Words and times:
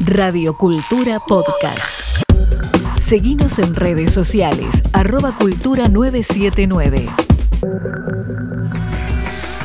Radio 0.00 0.56
Cultura 0.58 1.18
Podcast. 1.26 2.22
Seguimos 2.98 3.58
en 3.58 3.74
redes 3.74 4.12
sociales, 4.12 4.82
arroba 4.92 5.32
cultura 5.36 5.88
979. 5.88 7.08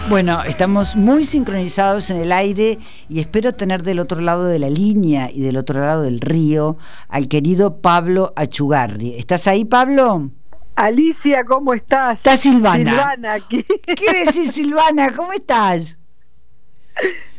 Bueno, 0.07 0.43
estamos 0.43 0.95
muy 0.95 1.25
sincronizados 1.25 2.09
en 2.09 2.17
el 2.17 2.31
aire 2.31 2.77
y 3.09 3.19
espero 3.19 3.53
tener 3.53 3.83
del 3.83 3.99
otro 3.99 4.21
lado 4.21 4.45
de 4.45 4.59
la 4.59 4.69
línea 4.69 5.29
y 5.31 5.41
del 5.41 5.57
otro 5.57 5.81
lado 5.81 6.03
del 6.03 6.21
río 6.21 6.77
al 7.07 7.27
querido 7.27 7.81
Pablo 7.81 8.31
Achugarri. 8.35 9.15
¿Estás 9.15 9.47
ahí, 9.47 9.65
Pablo? 9.65 10.29
Alicia, 10.75 11.43
¿cómo 11.43 11.73
estás? 11.73 12.19
Está 12.19 12.37
Silvana. 12.37 12.91
Silvana 12.91 13.33
aquí. 13.33 13.63
¿Qué 13.63 14.25
decís, 14.25 14.51
Silvana? 14.51 15.13
¿Cómo 15.15 15.33
estás? 15.33 15.99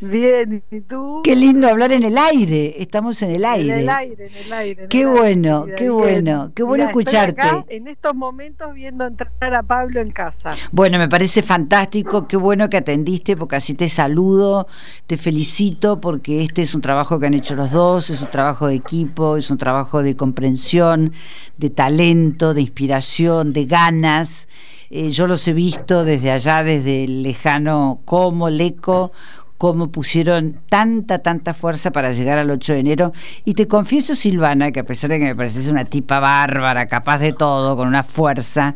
Bien, 0.00 0.62
¿y 0.70 0.80
tú? 0.80 1.20
Qué 1.22 1.36
lindo 1.36 1.68
hablar 1.68 1.92
en 1.92 2.04
el 2.04 2.16
aire. 2.16 2.76
Estamos 2.78 3.20
en 3.22 3.32
el 3.32 3.44
aire. 3.44 3.74
En 3.74 3.78
el 3.80 3.88
aire, 3.88 4.26
en 4.26 4.46
el 4.46 4.52
aire. 4.52 4.82
en 4.84 4.88
Qué 4.88 5.00
el 5.02 5.08
bueno, 5.08 5.62
aire, 5.64 5.76
qué 5.76 5.90
bueno, 5.90 6.52
qué 6.54 6.62
bueno 6.62 6.84
estoy 6.84 7.02
escucharte. 7.02 7.42
acá 7.42 7.64
en 7.68 7.86
estos 7.86 8.14
momentos 8.14 8.72
viendo 8.74 9.06
entrar 9.06 9.54
a 9.54 9.62
Pablo 9.62 10.00
en 10.00 10.10
casa. 10.10 10.54
Bueno, 10.72 10.98
me 10.98 11.08
parece 11.08 11.42
fantástico, 11.42 12.26
qué 12.26 12.36
bueno 12.36 12.70
que 12.70 12.78
atendiste, 12.78 13.36
porque 13.36 13.56
así 13.56 13.74
te 13.74 13.88
saludo, 13.88 14.66
te 15.06 15.16
felicito, 15.16 16.00
porque 16.00 16.42
este 16.44 16.62
es 16.62 16.74
un 16.74 16.80
trabajo 16.80 17.18
que 17.20 17.26
han 17.26 17.34
hecho 17.34 17.54
los 17.54 17.70
dos, 17.70 18.08
es 18.10 18.22
un 18.22 18.30
trabajo 18.30 18.68
de 18.68 18.76
equipo, 18.76 19.36
es 19.36 19.50
un 19.50 19.58
trabajo 19.58 20.02
de 20.02 20.16
comprensión, 20.16 21.12
de 21.58 21.70
talento, 21.70 22.54
de 22.54 22.62
inspiración, 22.62 23.52
de 23.52 23.66
ganas. 23.66 24.48
Eh, 24.90 25.10
yo 25.10 25.26
los 25.26 25.46
he 25.46 25.52
visto 25.52 26.04
desde 26.04 26.32
allá, 26.32 26.64
desde 26.64 27.04
el 27.04 27.22
lejano 27.22 28.00
Como, 28.04 28.50
Leco, 28.50 29.12
cómo 29.60 29.92
pusieron 29.92 30.62
tanta, 30.70 31.18
tanta 31.18 31.52
fuerza 31.52 31.92
para 31.92 32.12
llegar 32.12 32.38
al 32.38 32.50
8 32.50 32.72
de 32.72 32.78
enero. 32.78 33.12
Y 33.44 33.52
te 33.52 33.68
confieso, 33.68 34.14
Silvana, 34.14 34.72
que 34.72 34.80
a 34.80 34.86
pesar 34.86 35.10
de 35.10 35.18
que 35.18 35.26
me 35.26 35.36
pareces 35.36 35.68
una 35.68 35.84
tipa 35.84 36.18
bárbara, 36.18 36.86
capaz 36.86 37.18
de 37.18 37.34
todo, 37.34 37.76
con 37.76 37.86
una 37.86 38.02
fuerza, 38.02 38.74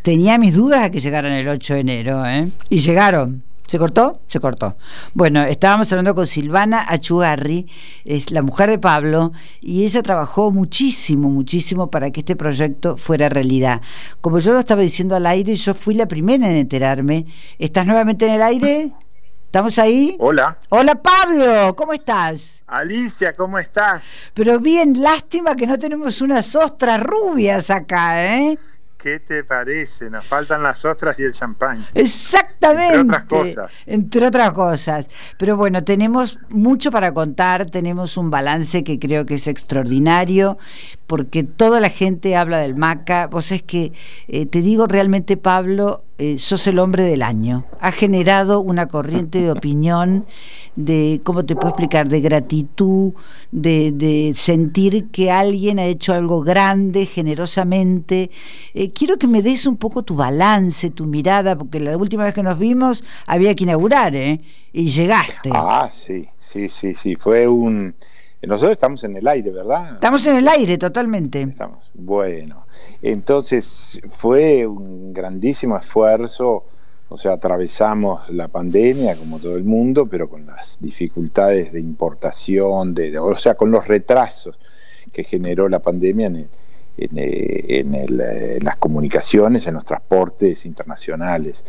tenía 0.00 0.38
mis 0.38 0.54
dudas 0.54 0.84
a 0.84 0.90
que 0.90 1.00
llegaran 1.00 1.32
el 1.32 1.46
8 1.46 1.74
de 1.74 1.80
enero, 1.80 2.24
¿eh? 2.24 2.48
Y 2.70 2.80
llegaron. 2.80 3.42
¿Se 3.66 3.78
cortó? 3.78 4.22
Se 4.26 4.40
cortó. 4.40 4.78
Bueno, 5.12 5.42
estábamos 5.42 5.92
hablando 5.92 6.14
con 6.14 6.26
Silvana 6.26 6.86
Achugarri, 6.88 7.66
es 8.06 8.30
la 8.30 8.40
mujer 8.40 8.70
de 8.70 8.78
Pablo, 8.78 9.32
y 9.60 9.84
ella 9.84 10.02
trabajó 10.02 10.50
muchísimo, 10.50 11.28
muchísimo 11.28 11.90
para 11.90 12.10
que 12.10 12.20
este 12.20 12.36
proyecto 12.36 12.96
fuera 12.96 13.28
realidad. 13.28 13.82
Como 14.22 14.38
yo 14.38 14.54
lo 14.54 14.60
estaba 14.60 14.80
diciendo 14.80 15.14
al 15.14 15.26
aire, 15.26 15.56
yo 15.56 15.74
fui 15.74 15.94
la 15.94 16.08
primera 16.08 16.50
en 16.50 16.56
enterarme. 16.56 17.26
¿Estás 17.58 17.86
nuevamente 17.86 18.24
en 18.24 18.32
el 18.32 18.42
aire? 18.42 18.92
¿Estamos 19.52 19.78
ahí? 19.78 20.16
Hola, 20.18 20.56
Hola 20.70 20.94
Pablo, 20.94 21.76
¿cómo 21.76 21.92
estás? 21.92 22.62
Alicia, 22.66 23.34
¿cómo 23.34 23.58
estás? 23.58 24.02
Pero 24.32 24.58
bien, 24.58 25.02
lástima 25.02 25.54
que 25.54 25.66
no 25.66 25.78
tenemos 25.78 26.22
unas 26.22 26.56
ostras 26.56 26.98
rubias 27.02 27.68
acá, 27.68 28.34
¿eh? 28.34 28.58
¿Qué 29.02 29.18
te 29.18 29.42
parece? 29.42 30.08
Nos 30.10 30.24
faltan 30.26 30.62
las 30.62 30.84
ostras 30.84 31.18
y 31.18 31.24
el 31.24 31.32
champán. 31.32 31.84
Exactamente. 31.92 32.94
Entre 32.94 33.00
otras 33.00 33.24
cosas. 33.24 33.70
Entre 33.84 34.26
otras 34.26 34.52
cosas. 34.52 35.08
Pero 35.38 35.56
bueno, 35.56 35.82
tenemos 35.82 36.38
mucho 36.50 36.92
para 36.92 37.12
contar, 37.12 37.66
tenemos 37.66 38.16
un 38.16 38.30
balance 38.30 38.84
que 38.84 39.00
creo 39.00 39.26
que 39.26 39.34
es 39.34 39.48
extraordinario, 39.48 40.56
porque 41.08 41.42
toda 41.42 41.80
la 41.80 41.90
gente 41.90 42.36
habla 42.36 42.58
del 42.58 42.76
Maca. 42.76 43.26
Vos 43.26 43.50
es 43.50 43.62
que, 43.62 43.92
eh, 44.28 44.46
te 44.46 44.62
digo 44.62 44.86
realmente, 44.86 45.36
Pablo, 45.36 46.04
eh, 46.18 46.38
sos 46.38 46.68
el 46.68 46.78
hombre 46.78 47.02
del 47.02 47.22
año. 47.22 47.66
Ha 47.80 47.90
generado 47.90 48.60
una 48.60 48.86
corriente 48.86 49.40
de 49.40 49.50
opinión, 49.50 50.24
de, 50.76 51.20
¿cómo 51.24 51.44
te 51.44 51.56
puedo 51.56 51.70
explicar?, 51.70 52.08
de 52.08 52.20
gratitud, 52.20 53.12
de, 53.50 53.90
de 53.92 54.32
sentir 54.36 55.10
que 55.10 55.32
alguien 55.32 55.80
ha 55.80 55.84
hecho 55.84 56.14
algo 56.14 56.42
grande, 56.42 57.06
generosamente. 57.06 58.30
Eh, 58.72 58.91
quiero 58.92 59.18
que 59.18 59.26
me 59.26 59.42
des 59.42 59.66
un 59.66 59.76
poco 59.76 60.02
tu 60.02 60.14
balance, 60.16 60.90
tu 60.90 61.06
mirada, 61.06 61.56
porque 61.56 61.80
la 61.80 61.96
última 61.96 62.24
vez 62.24 62.34
que 62.34 62.42
nos 62.42 62.58
vimos 62.58 63.02
había 63.26 63.54
que 63.54 63.64
inaugurar, 63.64 64.14
¿eh? 64.14 64.40
Y 64.72 64.88
llegaste. 64.88 65.50
Ah, 65.52 65.90
sí, 66.06 66.28
sí, 66.52 66.68
sí, 66.68 66.94
sí. 66.94 67.16
Fue 67.16 67.46
un. 67.48 67.94
Nosotros 68.42 68.72
estamos 68.72 69.04
en 69.04 69.16
el 69.16 69.26
aire, 69.28 69.50
¿verdad? 69.50 69.94
Estamos 69.94 70.26
en 70.26 70.36
el 70.36 70.48
aire 70.48 70.76
totalmente. 70.78 71.42
Estamos. 71.42 71.78
Bueno, 71.94 72.66
entonces 73.02 74.00
fue 74.10 74.66
un 74.66 75.12
grandísimo 75.12 75.76
esfuerzo. 75.76 76.64
O 77.08 77.18
sea, 77.18 77.32
atravesamos 77.34 78.22
la 78.30 78.48
pandemia 78.48 79.14
como 79.16 79.38
todo 79.38 79.56
el 79.58 79.64
mundo, 79.64 80.06
pero 80.06 80.30
con 80.30 80.46
las 80.46 80.78
dificultades 80.80 81.70
de 81.70 81.78
importación, 81.80 82.94
de, 82.94 83.10
de- 83.10 83.18
o 83.18 83.36
sea, 83.36 83.54
con 83.54 83.70
los 83.70 83.86
retrasos 83.86 84.58
que 85.12 85.22
generó 85.22 85.68
la 85.68 85.80
pandemia 85.80 86.28
en, 86.28 86.36
el- 86.36 86.48
en, 86.96 87.10
eh, 87.18 87.64
en 87.80 87.94
el, 87.94 88.20
eh, 88.20 88.56
en 88.58 88.64
las 88.64 88.76
comunicaciones, 88.76 89.66
en 89.66 89.74
los 89.74 89.84
transportes 89.84 90.64
internacionales. 90.66 91.64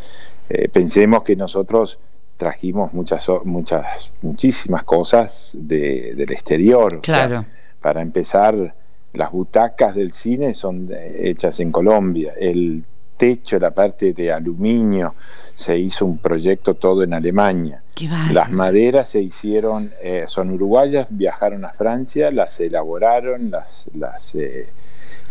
Eh, 0.49 0.67
pensemos 0.69 1.23
que 1.23 1.35
nosotros 1.35 1.99
trajimos 2.37 2.93
muchas, 2.93 3.25
muchas, 3.45 4.11
muchísimas 4.21 4.83
cosas 4.83 5.51
de- 5.53 6.13
del 6.15 6.31
exterior. 6.31 6.95
o 6.95 7.05
sea, 7.05 7.25
Claro. 7.27 7.45
para 7.81 8.01
empezar, 8.01 8.75
las 9.13 9.31
butacas 9.31 9.95
del 9.95 10.11
cine 10.13 10.55
son 10.55 10.89
hechas 11.19 11.59
en 11.59 11.71
Colombia. 11.71 12.33
El 12.39 12.83
techo, 13.15 13.59
la 13.59 13.71
parte 13.71 14.11
de 14.13 14.31
aluminio, 14.31 15.13
se 15.55 15.77
hizo 15.77 16.05
un 16.05 16.17
proyecto 16.17 16.73
todo 16.73 17.03
en 17.03 17.13
Alemania. 17.13 17.83
Qué. 17.93 18.09
Las 18.31 18.49
maderas 18.49 19.09
se 19.09 19.21
hicieron, 19.21 19.91
eh, 20.01 20.25
son 20.27 20.49
uruguayas, 20.49 21.07
viajaron 21.11 21.63
a 21.63 21.69
Francia, 21.73 22.31
las 22.31 22.59
elaboraron, 22.59 23.51
las, 23.51 23.85
las, 23.93 24.33
eh, 24.33 24.67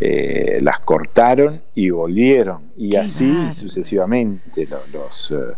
eh, 0.05 0.59
las 0.63 0.81
cortaron 0.81 1.63
y 1.75 1.91
volvieron. 1.91 2.73
Y 2.77 2.91
Qué 2.91 2.99
así 2.99 3.25
sucesivamente. 3.55 4.67
Lo- 4.67 4.87
Los, 4.93 5.31
eh, 5.31 5.55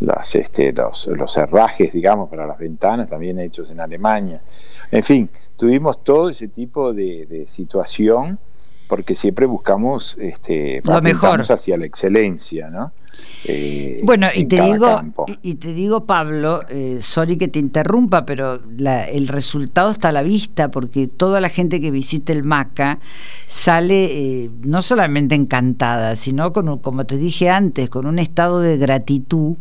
las, 0.00 0.34
este, 0.34 0.72
los, 0.72 1.06
los 1.08 1.36
herrajes, 1.36 1.92
digamos, 1.92 2.28
para 2.28 2.46
las 2.46 2.58
ventanas, 2.58 3.08
también 3.08 3.38
hechos 3.38 3.70
en 3.70 3.80
Alemania. 3.80 4.40
En 4.90 5.02
fin, 5.02 5.28
tuvimos 5.56 6.02
todo 6.04 6.30
ese 6.30 6.48
tipo 6.48 6.92
de, 6.92 7.26
de 7.26 7.46
situación 7.48 8.38
porque 8.92 9.14
siempre 9.14 9.46
buscamos 9.46 10.18
este, 10.20 10.82
Lo 10.84 11.00
mejor. 11.00 11.40
hacia 11.50 11.78
la 11.78 11.86
excelencia, 11.86 12.68
¿no? 12.68 12.92
Eh, 13.46 14.00
Bueno, 14.04 14.26
y 14.36 14.44
te 14.44 14.60
digo, 14.60 15.00
y, 15.42 15.50
y 15.52 15.54
te 15.54 15.72
digo, 15.72 16.04
Pablo, 16.04 16.60
eh, 16.68 16.98
sorry 17.00 17.38
que 17.38 17.48
te 17.48 17.58
interrumpa, 17.58 18.26
pero 18.26 18.60
la- 18.76 19.08
el 19.08 19.28
resultado 19.28 19.90
está 19.92 20.10
a 20.10 20.12
la 20.12 20.22
vista 20.22 20.70
porque 20.70 21.06
toda 21.06 21.40
la 21.40 21.48
gente 21.48 21.80
que 21.80 21.90
visita 21.90 22.34
el 22.34 22.44
Maca 22.44 22.98
sale 23.46 24.04
eh, 24.44 24.50
no 24.62 24.82
solamente 24.82 25.34
encantada, 25.36 26.14
sino 26.14 26.52
con, 26.52 26.68
un- 26.68 26.78
como 26.78 27.06
te 27.06 27.16
dije 27.16 27.48
antes, 27.48 27.88
con 27.88 28.04
un 28.04 28.18
estado 28.18 28.60
de 28.60 28.76
gratitud 28.76 29.56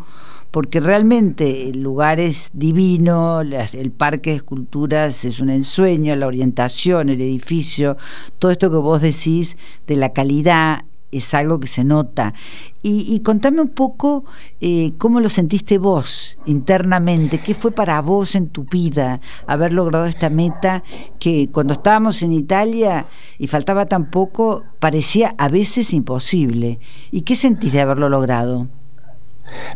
porque 0.51 0.79
realmente 0.81 1.69
el 1.69 1.81
lugar 1.81 2.19
es 2.19 2.50
divino, 2.53 3.44
las- 3.44 3.73
el 3.73 3.91
parque 3.91 4.31
de 4.31 4.35
esculturas 4.38 5.23
es 5.25 5.39
un 5.39 5.50
ensueño, 5.50 6.16
la 6.16 6.28
orientación, 6.28 7.09
el 7.09 7.22
edificio, 7.22 7.97
todo 8.38 8.51
esto 8.51 8.69
que 8.69 8.78
vos 8.78 9.01
decís 9.01 9.57
de 9.88 9.95
la 9.95 10.09
calidad 10.13 10.85
es 11.12 11.34
algo 11.34 11.59
que 11.59 11.67
se 11.67 11.84
nota. 11.84 12.34
Y, 12.84 13.13
y 13.13 13.19
contame 13.19 13.62
un 13.62 13.69
poco 13.69 14.23
eh, 14.62 14.94
cómo 14.97 15.19
lo 15.19 15.28
sentiste 15.28 15.78
vos 15.78 16.38
internamente, 16.45 17.39
qué 17.39 17.53
fue 17.53 17.72
para 17.72 18.00
vos 18.01 18.33
en 18.35 18.47
tu 18.47 18.63
vida 18.63 19.19
haber 19.45 19.73
logrado 19.73 20.06
esta 20.06 20.29
meta 20.29 20.83
que 21.19 21.50
cuando 21.51 21.73
estábamos 21.73 22.23
en 22.23 22.31
Italia 22.31 23.07
y 23.38 23.47
faltaba 23.47 23.85
tan 23.88 24.09
poco, 24.09 24.63
parecía 24.79 25.35
a 25.38 25.50
veces 25.50 25.94
imposible. 25.94 26.79
¿Y 27.12 27.22
qué 27.22 27.35
sentís 27.35 27.73
de 27.73 27.81
haberlo 27.81 28.07
logrado? 28.07 28.69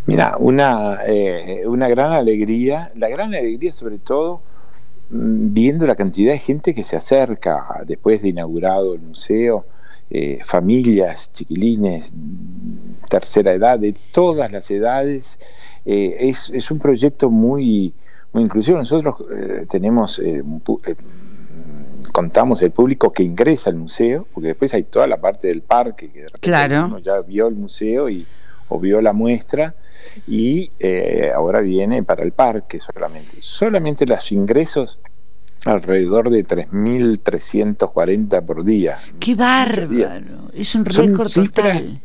Mira, 0.05 0.35
una, 0.39 0.99
eh, 1.05 1.63
una 1.65 1.87
gran 1.87 2.11
alegría, 2.13 2.91
la 2.95 3.09
gran 3.09 3.33
alegría 3.33 3.73
sobre 3.73 3.97
todo 3.97 4.41
mm, 5.09 5.53
viendo 5.53 5.85
la 5.87 5.95
cantidad 5.95 6.31
de 6.33 6.39
gente 6.39 6.73
que 6.73 6.83
se 6.83 6.95
acerca 6.95 7.65
después 7.85 8.21
de 8.21 8.29
inaugurado 8.29 8.93
el 8.93 9.01
museo, 9.01 9.65
eh, 10.09 10.39
familias, 10.43 11.31
chiquilines, 11.33 12.11
mm, 12.13 13.07
tercera 13.09 13.53
edad, 13.53 13.79
de 13.79 13.95
todas 14.11 14.51
las 14.51 14.69
edades. 14.71 15.39
Eh, 15.85 16.15
es, 16.29 16.49
es 16.53 16.71
un 16.71 16.79
proyecto 16.79 17.29
muy, 17.29 17.93
muy 18.33 18.43
inclusivo. 18.43 18.77
Nosotros 18.77 19.15
eh, 19.31 19.65
tenemos, 19.69 20.19
eh, 20.19 20.41
mm, 20.43 22.11
contamos 22.11 22.61
el 22.61 22.71
público 22.71 23.11
que 23.11 23.23
ingresa 23.23 23.69
al 23.69 23.75
museo, 23.75 24.25
porque 24.33 24.47
después 24.49 24.73
hay 24.73 24.83
toda 24.83 25.07
la 25.07 25.17
parte 25.17 25.47
del 25.47 25.61
parque 25.61 26.09
que 26.09 26.19
de 26.19 26.25
repente 26.27 26.39
Claro. 26.49 26.85
uno 26.85 26.99
ya 26.99 27.19
vio 27.21 27.47
el 27.47 27.55
museo 27.55 28.09
y 28.09 28.25
o 28.69 28.79
vio 28.79 29.01
la 29.01 29.13
muestra 29.13 29.75
y 30.27 30.71
eh, 30.79 31.31
ahora 31.33 31.61
viene 31.61 32.03
para 32.03 32.23
el 32.23 32.31
parque 32.31 32.79
solamente. 32.79 33.37
Solamente 33.39 34.05
los 34.05 34.31
ingresos 34.31 34.99
alrededor 35.65 36.29
de 36.29 36.45
3.340 36.45 38.45
por 38.45 38.63
día. 38.63 38.99
¡Qué 39.19 39.35
bárbaro! 39.35 40.49
Es 40.53 40.75
un 40.75 40.85
Son 40.85 41.07
récord 41.07 41.31
total. 41.31 41.79
cifras 41.79 41.97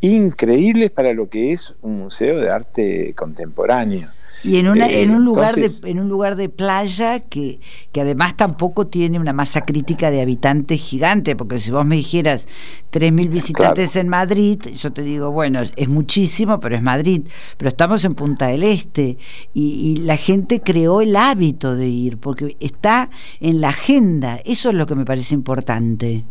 increíbles 0.00 0.90
para 0.90 1.12
lo 1.14 1.28
que 1.30 1.52
es 1.52 1.72
un 1.80 1.98
museo 1.98 2.38
de 2.40 2.50
arte 2.50 3.14
contemporáneo. 3.16 4.10
Y 4.44 4.58
en, 4.58 4.68
una, 4.68 4.88
en, 4.88 5.10
un 5.10 5.24
lugar 5.24 5.54
de, 5.54 5.72
en 5.84 5.98
un 5.98 6.08
lugar 6.08 6.36
de 6.36 6.50
playa 6.50 7.20
que, 7.20 7.60
que 7.92 8.02
además 8.02 8.36
tampoco 8.36 8.86
tiene 8.86 9.18
una 9.18 9.32
masa 9.32 9.62
crítica 9.62 10.10
de 10.10 10.20
habitantes 10.20 10.80
gigante, 10.80 11.34
porque 11.34 11.58
si 11.58 11.70
vos 11.70 11.86
me 11.86 11.96
dijeras 11.96 12.46
3.000 12.92 13.30
visitantes 13.30 13.96
en 13.96 14.08
Madrid, 14.08 14.60
yo 14.76 14.92
te 14.92 15.02
digo, 15.02 15.30
bueno, 15.30 15.62
es 15.62 15.88
muchísimo, 15.88 16.60
pero 16.60 16.76
es 16.76 16.82
Madrid. 16.82 17.22
Pero 17.56 17.70
estamos 17.70 18.04
en 18.04 18.14
Punta 18.14 18.48
del 18.48 18.64
Este 18.64 19.16
y, 19.54 19.92
y 19.92 19.96
la 20.02 20.16
gente 20.16 20.60
creó 20.60 21.00
el 21.00 21.16
hábito 21.16 21.74
de 21.74 21.88
ir, 21.88 22.18
porque 22.18 22.56
está 22.60 23.08
en 23.40 23.60
la 23.60 23.70
agenda. 23.70 24.40
Eso 24.44 24.68
es 24.68 24.74
lo 24.74 24.86
que 24.86 24.94
me 24.94 25.06
parece 25.06 25.34
importante. 25.34 26.24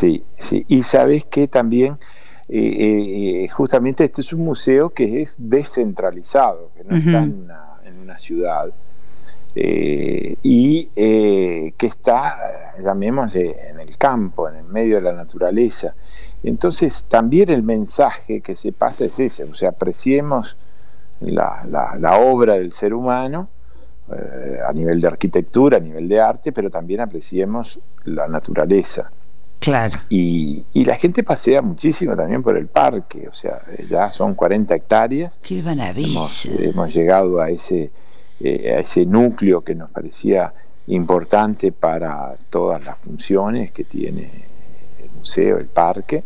Sí, 0.00 0.22
sí. 0.38 0.64
Y 0.68 0.82
sabes 0.82 1.24
que 1.24 1.48
también 1.48 1.98
eh, 2.54 3.44
eh, 3.44 3.48
justamente 3.48 4.04
este 4.04 4.20
es 4.20 4.30
un 4.34 4.44
museo 4.44 4.90
que 4.90 5.22
es 5.22 5.36
descentralizado, 5.38 6.70
que 6.76 6.84
no 6.84 6.96
está 6.98 7.22
en 7.22 7.48
una, 8.02 8.18
ciudad, 8.18 8.70
eh, 9.54 10.36
y 10.42 10.84
que 10.94 11.86
está, 11.86 12.74
llamémosle, 12.78 13.56
en 13.70 13.80
el 13.80 13.96
campo, 13.96 14.50
en 14.50 14.56
el 14.56 14.64
medio 14.64 14.96
de 14.96 15.00
la 15.00 15.14
naturaleza. 15.14 15.94
Entonces, 16.42 17.04
también 17.04 17.48
el 17.48 17.62
mensaje 17.62 18.42
que 18.42 18.54
se 18.54 18.72
pasa 18.72 19.06
es 19.06 19.18
ese, 19.18 19.44
o 19.44 19.54
sea, 19.54 19.70
apreciemos 19.70 20.58
la, 21.20 21.64
la 21.98 22.18
obra 22.18 22.56
del 22.58 22.74
ser 22.74 22.92
humano 22.92 23.48
a 24.10 24.72
nivel 24.74 25.00
de 25.00 25.06
arquitectura, 25.06 25.78
a 25.78 25.80
nivel 25.80 26.06
de 26.06 26.20
arte, 26.20 26.52
pero 26.52 26.68
también 26.68 27.00
apreciemos 27.00 27.80
la 28.04 28.28
naturaleza. 28.28 29.10
Claro. 29.62 30.00
Y, 30.08 30.64
la 30.74 30.96
gente 30.96 31.22
pasea 31.22 31.62
muchísimo 31.62 32.16
también 32.16 32.42
por 32.42 32.56
el 32.56 32.66
parque, 32.66 33.28
o 33.28 33.32
sea, 33.32 33.62
ya 33.88 34.10
son 34.10 34.34
40 34.34 34.74
hectáreas. 34.74 35.38
¡Qué 35.40 35.62
maravilla! 35.62 36.20
Hemos, 36.58 36.92
llegado 36.92 37.40
a 37.40 37.48
ese, 37.48 37.92
eh, 38.40 38.74
a 38.76 38.80
ese 38.80 39.06
núcleo 39.06 39.62
que 39.62 39.76
nos 39.76 39.88
parecía 39.90 40.52
importante 40.88 41.70
para 41.70 42.34
todas 42.50 42.84
las 42.84 42.98
funciones 42.98 43.70
que 43.70 43.84
tiene 43.84 44.30
el 45.00 45.10
museo, 45.16 45.58
el 45.58 45.66
parque. 45.66 46.24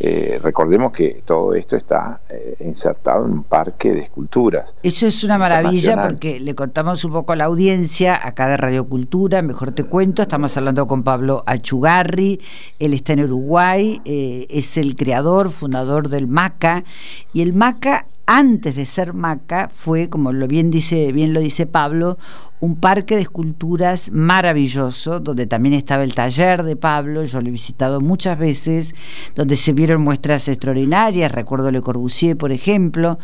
Eh, 0.00 0.38
recordemos 0.42 0.92
que 0.92 1.22
todo 1.24 1.54
esto 1.54 1.76
está 1.76 2.20
eh, 2.28 2.56
insertado 2.60 3.26
en 3.26 3.32
un 3.32 3.42
parque 3.42 3.92
de 3.92 4.02
esculturas. 4.02 4.70
Eso 4.82 5.06
es 5.08 5.24
una 5.24 5.38
maravilla 5.38 6.00
porque 6.00 6.38
le 6.38 6.54
contamos 6.54 7.04
un 7.04 7.12
poco 7.12 7.32
a 7.32 7.36
la 7.36 7.44
audiencia 7.44 8.18
acá 8.22 8.46
de 8.48 8.56
Radio 8.56 8.86
Cultura, 8.86 9.42
mejor 9.42 9.72
te 9.72 9.84
cuento, 9.84 10.22
estamos 10.22 10.56
hablando 10.56 10.86
con 10.86 11.02
Pablo 11.02 11.42
Achugarri, 11.46 12.40
él 12.78 12.94
está 12.94 13.14
en 13.14 13.24
Uruguay, 13.24 14.00
eh, 14.04 14.46
es 14.50 14.76
el 14.76 14.94
creador, 14.94 15.50
fundador 15.50 16.08
del 16.08 16.28
MACA, 16.28 16.84
y 17.32 17.42
el 17.42 17.52
MACA 17.52 18.06
antes 18.30 18.76
de 18.76 18.84
ser 18.84 19.14
Maca 19.14 19.70
fue, 19.72 20.10
como 20.10 20.32
lo 20.32 20.46
bien 20.46 20.70
dice, 20.70 21.12
bien 21.12 21.32
lo 21.32 21.40
dice 21.40 21.64
Pablo, 21.64 22.18
un 22.60 22.76
parque 22.76 23.14
de 23.16 23.22
esculturas 23.22 24.10
maravilloso, 24.12 25.18
donde 25.18 25.46
también 25.46 25.74
estaba 25.74 26.04
el 26.04 26.14
taller 26.14 26.62
de 26.62 26.76
Pablo, 26.76 27.24
yo 27.24 27.40
lo 27.40 27.48
he 27.48 27.52
visitado 27.52 28.02
muchas 28.02 28.38
veces, 28.38 28.94
donde 29.34 29.56
se 29.56 29.72
vieron 29.72 30.02
muestras 30.02 30.46
extraordinarias, 30.46 31.32
recuerdo 31.32 31.70
Le 31.70 31.80
Corbusier, 31.80 32.36
por 32.36 32.52
ejemplo, 32.52 33.18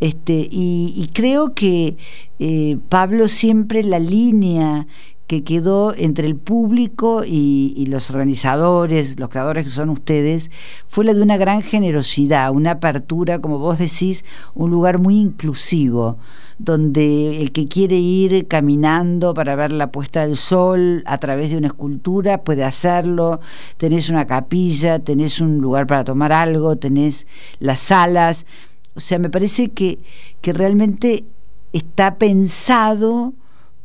este, 0.00 0.48
y, 0.50 1.10
creo 1.12 1.52
que 1.52 1.98
eh, 2.38 2.78
Pablo 2.88 3.28
siempre 3.28 3.84
la 3.84 3.98
línea 3.98 4.86
que 5.26 5.42
quedó 5.42 5.92
entre 5.96 6.26
el 6.26 6.36
público 6.36 7.22
y, 7.26 7.84
los 7.88 8.10
organizadores, 8.10 9.18
los 9.18 9.28
creadores 9.28 9.64
que 9.64 9.70
son 9.70 9.90
ustedes, 9.90 10.50
fue 10.86 11.04
la 11.04 11.14
de 11.14 11.22
una 11.22 11.36
gran 11.36 11.62
generosidad, 11.62 12.52
una 12.52 12.72
apertura, 12.72 13.40
como 13.40 13.58
vos 13.58 13.78
decís, 13.78 14.24
un 14.54 14.70
lugar 14.70 14.98
muy 14.98 15.16
inclusivo, 15.20 16.18
donde 16.58 17.40
el 17.40 17.52
que 17.52 17.66
quiere 17.66 17.96
ir 17.96 18.46
caminando 18.46 19.34
para 19.34 19.56
ver 19.56 19.72
la 19.72 19.90
puesta 19.90 20.26
del 20.26 20.36
sol 20.36 21.02
a 21.06 21.18
través 21.18 21.50
de 21.50 21.56
una 21.56 21.68
escultura 21.68 22.42
puede 22.42 22.64
hacerlo, 22.64 23.40
tenés 23.78 24.08
una 24.10 24.26
capilla, 24.26 25.00
tenés 25.00 25.40
un 25.40 25.58
lugar 25.58 25.86
para 25.86 26.04
tomar 26.04 26.32
algo, 26.32 26.76
tenés 26.76 27.26
las 27.58 27.80
salas, 27.80 28.46
o 28.94 29.00
sea, 29.00 29.18
me 29.18 29.28
parece 29.28 29.70
que, 29.70 29.98
que 30.40 30.52
realmente 30.52 31.24
está 31.72 32.16
pensado 32.16 33.34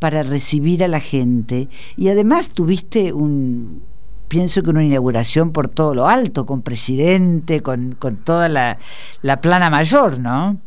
para 0.01 0.23
recibir 0.23 0.83
a 0.83 0.87
la 0.87 0.99
gente 0.99 1.67
y 1.95 2.09
además 2.09 2.49
tuviste 2.49 3.13
un, 3.13 3.83
pienso 4.27 4.63
que 4.63 4.71
una 4.71 4.83
inauguración 4.83 5.51
por 5.51 5.67
todo 5.67 5.93
lo 5.93 6.07
alto, 6.07 6.47
con 6.47 6.63
presidente, 6.63 7.61
con, 7.61 7.97
toda 8.23 8.49
la, 8.49 8.79
plana 9.41 9.69
mayor, 9.69 10.19
¿no? 10.19 10.57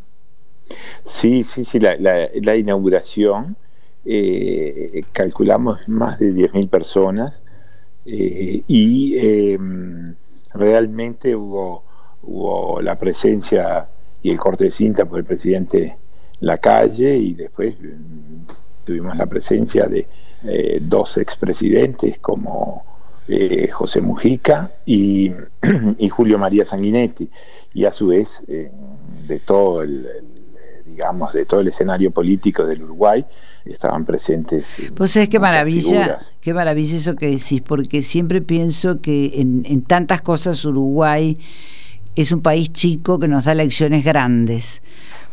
Sí, 1.05 1.43
sí, 1.43 1.65
sí, 1.65 1.81
la, 1.81 2.57
inauguración, 2.57 3.57
eh, 4.05 5.03
calculamos 5.11 5.81
más 5.89 6.21
de 6.21 6.33
10.000 6.33 6.69
personas 6.69 7.43
eh, 8.07 8.63
y 8.69 9.17
em, 9.19 10.15
realmente 10.53 11.35
hubo, 11.35 11.83
hubo 12.23 12.81
la 12.81 12.97
presencia 13.01 13.89
y 14.23 14.31
el 14.31 14.39
corte 14.39 14.63
de 14.63 14.71
cinta 14.71 15.07
por 15.07 15.19
el 15.19 15.25
presidente 15.25 15.97
La 16.39 16.59
Calle 16.59 17.17
y 17.17 17.35
después 17.35 17.75
tuvimos 18.85 19.17
la 19.17 19.27
presencia 19.27 19.87
de 19.87 20.07
eh, 20.45 20.79
dos 20.81 21.17
expresidentes 21.17 22.19
como 22.19 22.85
eh, 23.27 23.69
José 23.69 24.01
Mujica 24.01 24.73
y, 24.85 25.33
Julio 26.11 26.39
María 26.39 26.65
Sanguinetti, 26.65 27.31
y 27.73 27.87
a 27.87 27.93
su 27.93 28.09
vez 28.09 28.45
eh, 28.47 28.71
de 29.27 29.41
todo 29.41 29.83
el, 29.83 30.07
digamos, 30.85 31.33
de 31.33 31.47
todo 31.47 31.61
el 31.61 31.69
escenario 31.69 32.11
político 32.11 32.67
del 32.67 32.83
Uruguay 32.83 33.25
estaban 33.65 34.05
presentes. 34.05 34.77
Pues 34.95 35.17
es 35.17 35.29
qué 35.31 35.39
maravilla, 35.39 36.21
qué 36.43 36.53
maravilla 36.53 36.99
eso 36.99 37.17
que 37.17 37.31
decís, 37.31 37.63
porque 37.63 38.03
siempre 38.03 38.43
pienso 38.43 39.01
que 39.01 39.41
en, 39.41 39.65
en 39.67 39.83
tantas 39.83 40.21
cosas 40.21 40.63
Uruguay 40.65 41.39
es 42.15 42.31
un 42.31 42.43
país 42.43 42.73
chico 42.73 43.19
que 43.19 43.29
nos 43.29 43.47
da 43.47 43.55
lecciones 43.55 44.05
grandes 44.05 44.83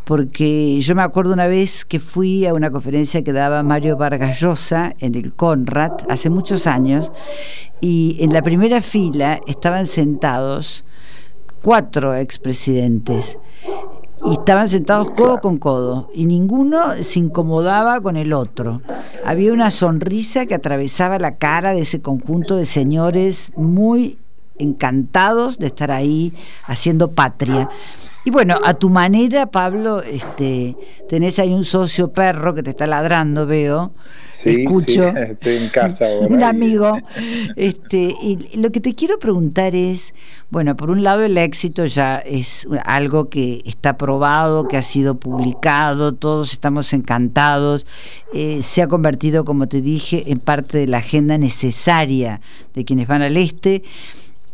porque 0.06 0.80
yo 0.82 0.96
me 0.96 1.04
acuerdo 1.04 1.34
una 1.34 1.48
vez 1.48 1.86
que 1.86 2.00
fui 2.00 2.46
a 2.46 2.54
una 2.54 2.72
conferencia 2.72 3.24
que 3.24 3.34
daba 3.34 3.64
Mario 3.64 3.98
Vargas 3.98 4.40
Llosa 4.40 4.96
en 5.00 5.16
el 5.16 5.34
Conrad 5.34 5.92
hace 6.10 6.30
muchos 6.30 6.68
años 6.68 7.12
y 7.80 8.18
en 8.20 8.34
la 8.34 8.42
primera 8.42 8.82
fila 8.82 9.40
estaban 9.48 9.86
sentados 9.86 10.84
cuatro 11.62 12.16
expresidentes 12.16 13.38
y 14.26 14.34
estaban 14.34 14.68
sentados 14.68 15.12
codo 15.12 15.40
con 15.40 15.58
codo 15.58 16.10
y 16.14 16.26
ninguno 16.26 16.92
se 17.02 17.20
incomodaba 17.20 18.02
con 18.02 18.18
el 18.18 18.34
otro. 18.34 18.82
Había 19.26 19.54
una 19.54 19.72
sonrisa 19.72 20.46
que 20.46 20.56
atravesaba 20.56 21.20
la 21.20 21.38
cara 21.38 21.74
de 21.74 21.82
ese 21.82 22.02
conjunto 22.02 22.56
de 22.56 22.66
señores 22.66 23.52
muy 23.56 24.18
encantados 24.58 25.58
de 25.58 25.68
estar 25.68 25.92
ahí 25.92 26.34
haciendo 26.66 27.12
patria. 27.12 27.70
Y 28.24 28.30
bueno, 28.30 28.60
a 28.64 28.76
tu 28.76 28.90
manera, 28.90 29.48
Pablo, 29.48 30.04
este, 30.04 30.76
tenés 31.10 31.40
ahí 31.40 31.52
un 31.54 31.66
socio 31.66 32.12
perro 32.12 32.54
que 32.54 32.62
te 32.62 32.70
está 32.70 32.86
ladrando, 32.86 33.48
veo. 33.48 33.94
escucho. 34.46 35.08
estoy 35.18 35.58
en 35.58 35.70
casa 35.70 36.06
ahora. 36.06 36.28
un 36.28 36.44
amigo. 36.44 36.98
Este, 37.56 38.14
y 38.22 38.58
lo 38.58 38.72
que 38.72 38.80
te 38.80 38.94
quiero 38.94 39.20
preguntar 39.20 39.76
es, 39.76 40.14
bueno, 40.50 40.78
por 40.78 40.90
un 40.90 41.04
lado 41.04 41.24
el 41.24 41.38
éxito 41.38 41.86
ya 41.86 42.18
es 42.18 42.68
algo 42.86 43.30
que 43.30 43.62
está 43.66 43.98
probado, 43.98 44.68
que 44.68 44.78
ha 44.78 44.82
sido 44.82 45.16
publicado, 45.16 46.14
todos 46.14 46.54
estamos 46.54 46.94
encantados, 46.94 47.86
eh, 48.34 48.62
se 48.62 48.82
ha 48.82 48.88
convertido, 48.88 49.46
como 49.46 49.68
te 49.68 49.82
dije, 49.82 50.32
en 50.32 50.40
parte 50.40 50.78
de 50.78 50.88
la 50.88 51.00
agenda 51.00 51.38
necesaria 51.38 52.42
de 52.74 52.86
quienes 52.86 53.08
van 53.08 53.22
al 53.22 53.38
este. 53.38 53.84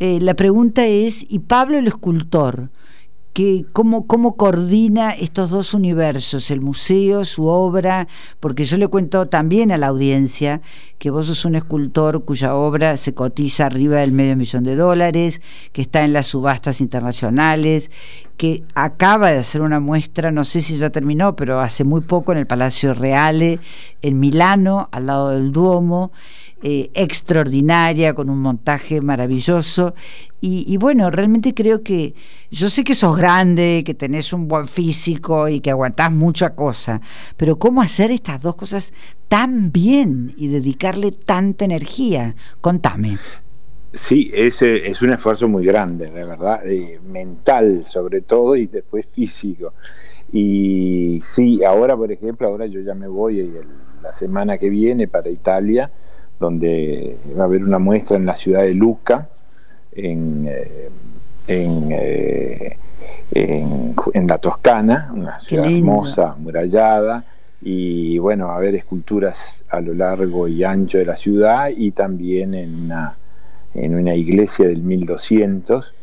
Eh, 0.00 0.18
la 0.20 0.34
pregunta 0.34 0.86
es, 0.86 1.24
¿y 1.28 1.40
Pablo 1.40 1.78
el 1.78 1.86
escultor? 1.86 2.70
Cómo, 3.72 4.06
cómo 4.06 4.36
coordina 4.36 5.12
estos 5.12 5.50
dos 5.50 5.74
universos, 5.74 6.50
el 6.50 6.60
museo, 6.60 7.24
su 7.24 7.46
obra, 7.46 8.08
porque 8.40 8.64
yo 8.64 8.76
le 8.78 8.88
cuento 8.88 9.26
también 9.26 9.70
a 9.70 9.78
la 9.78 9.88
audiencia 9.88 10.60
que 10.98 11.10
vos 11.10 11.26
sos 11.26 11.44
un 11.44 11.54
escultor 11.54 12.24
cuya 12.24 12.54
obra 12.54 12.96
se 12.96 13.14
cotiza 13.14 13.66
arriba 13.66 13.98
del 13.98 14.12
medio 14.12 14.36
millón 14.36 14.64
de 14.64 14.74
dólares, 14.74 15.40
que 15.72 15.82
está 15.82 16.04
en 16.04 16.12
las 16.12 16.26
subastas 16.26 16.80
internacionales, 16.80 17.90
que 18.38 18.62
acaba 18.74 19.30
de 19.32 19.38
hacer 19.38 19.60
una 19.60 19.80
muestra, 19.80 20.30
no 20.30 20.44
sé 20.44 20.62
si 20.62 20.78
ya 20.78 20.90
terminó, 20.90 21.36
pero 21.36 21.60
hace 21.60 21.84
muy 21.84 22.00
poco 22.00 22.32
en 22.32 22.38
el 22.38 22.46
Palacio 22.46 22.94
Reale, 22.94 23.58
en 24.00 24.18
Milano, 24.18 24.88
al 24.92 25.06
lado 25.06 25.30
del 25.30 25.52
Duomo. 25.52 26.12
Eh, 26.60 26.90
extraordinaria, 26.94 28.14
con 28.14 28.28
un 28.28 28.40
montaje 28.40 29.00
maravilloso. 29.00 29.94
Y, 30.40 30.76
bueno, 30.76 31.08
realmente 31.08 31.54
creo 31.54 31.84
que 31.84 32.14
yo 32.50 32.68
sé 32.68 32.82
que 32.82 32.96
sos 32.96 33.16
grande, 33.16 33.84
que 33.86 33.94
tenés 33.94 34.32
un 34.32 34.48
buen 34.48 34.66
físico 34.66 35.48
y 35.48 35.60
que 35.60 35.70
aguantás 35.70 36.12
mucha 36.12 36.56
cosa, 36.56 37.00
pero 37.36 37.58
¿cómo 37.58 37.80
hacer 37.80 38.10
estas 38.10 38.42
dos 38.42 38.56
cosas 38.56 38.92
tan 39.28 39.70
bien 39.70 40.34
y 40.36 40.48
dedicarle 40.48 41.12
tanta 41.12 41.64
energía? 41.64 42.34
Contame. 42.60 43.18
Sí, 43.92 44.30
es, 44.34 44.60
es 44.62 45.00
un 45.00 45.12
esfuerzo 45.12 45.48
muy 45.48 45.64
grande, 45.64 46.10
la 46.10 46.26
verdad, 46.26 46.66
eh, 46.66 47.00
mental 47.02 47.84
sobre 47.86 48.20
todo 48.20 48.54
y 48.54 48.66
después 48.66 49.06
físico. 49.06 49.72
Y 50.32 51.22
sí, 51.24 51.64
ahora, 51.64 51.96
por 51.96 52.12
ejemplo, 52.12 52.46
ahora 52.48 52.66
yo 52.66 52.80
ya 52.80 52.94
me 52.94 53.08
voy 53.08 53.50
la 54.02 54.12
semana 54.12 54.58
que 54.58 54.68
viene 54.68 55.08
para 55.08 55.30
Italia, 55.30 55.90
donde 56.38 57.16
va 57.36 57.42
a 57.42 57.46
haber 57.46 57.64
una 57.64 57.78
muestra 57.78 58.16
en 58.16 58.26
la 58.26 58.36
ciudad 58.36 58.62
de 58.62 58.74
Lucca, 58.74 59.28
en, 59.92 60.46
eh, 60.46 60.90
eh, 61.48 62.76
en, 63.32 63.94
en, 64.12 64.26
la 64.26 64.38
Toscana, 64.38 65.10
una 65.14 65.40
ciudad 65.40 65.66
hermosa, 65.66 66.36
murallada, 66.38 67.24
y 67.62 68.18
bueno, 68.18 68.48
va 68.48 68.54
a 68.54 68.56
haber 68.58 68.74
esculturas 68.74 69.64
a 69.70 69.80
lo 69.80 69.94
largo 69.94 70.46
y 70.46 70.62
ancho 70.62 70.98
de 70.98 71.06
la 71.06 71.16
ciudad 71.16 71.70
y 71.74 71.90
también 71.90 72.54
en 72.54 72.84
una, 72.84 73.17
en 73.84 73.94
una 73.94 74.14
iglesia 74.14 74.66
del 74.66 74.82
1200 74.82 75.94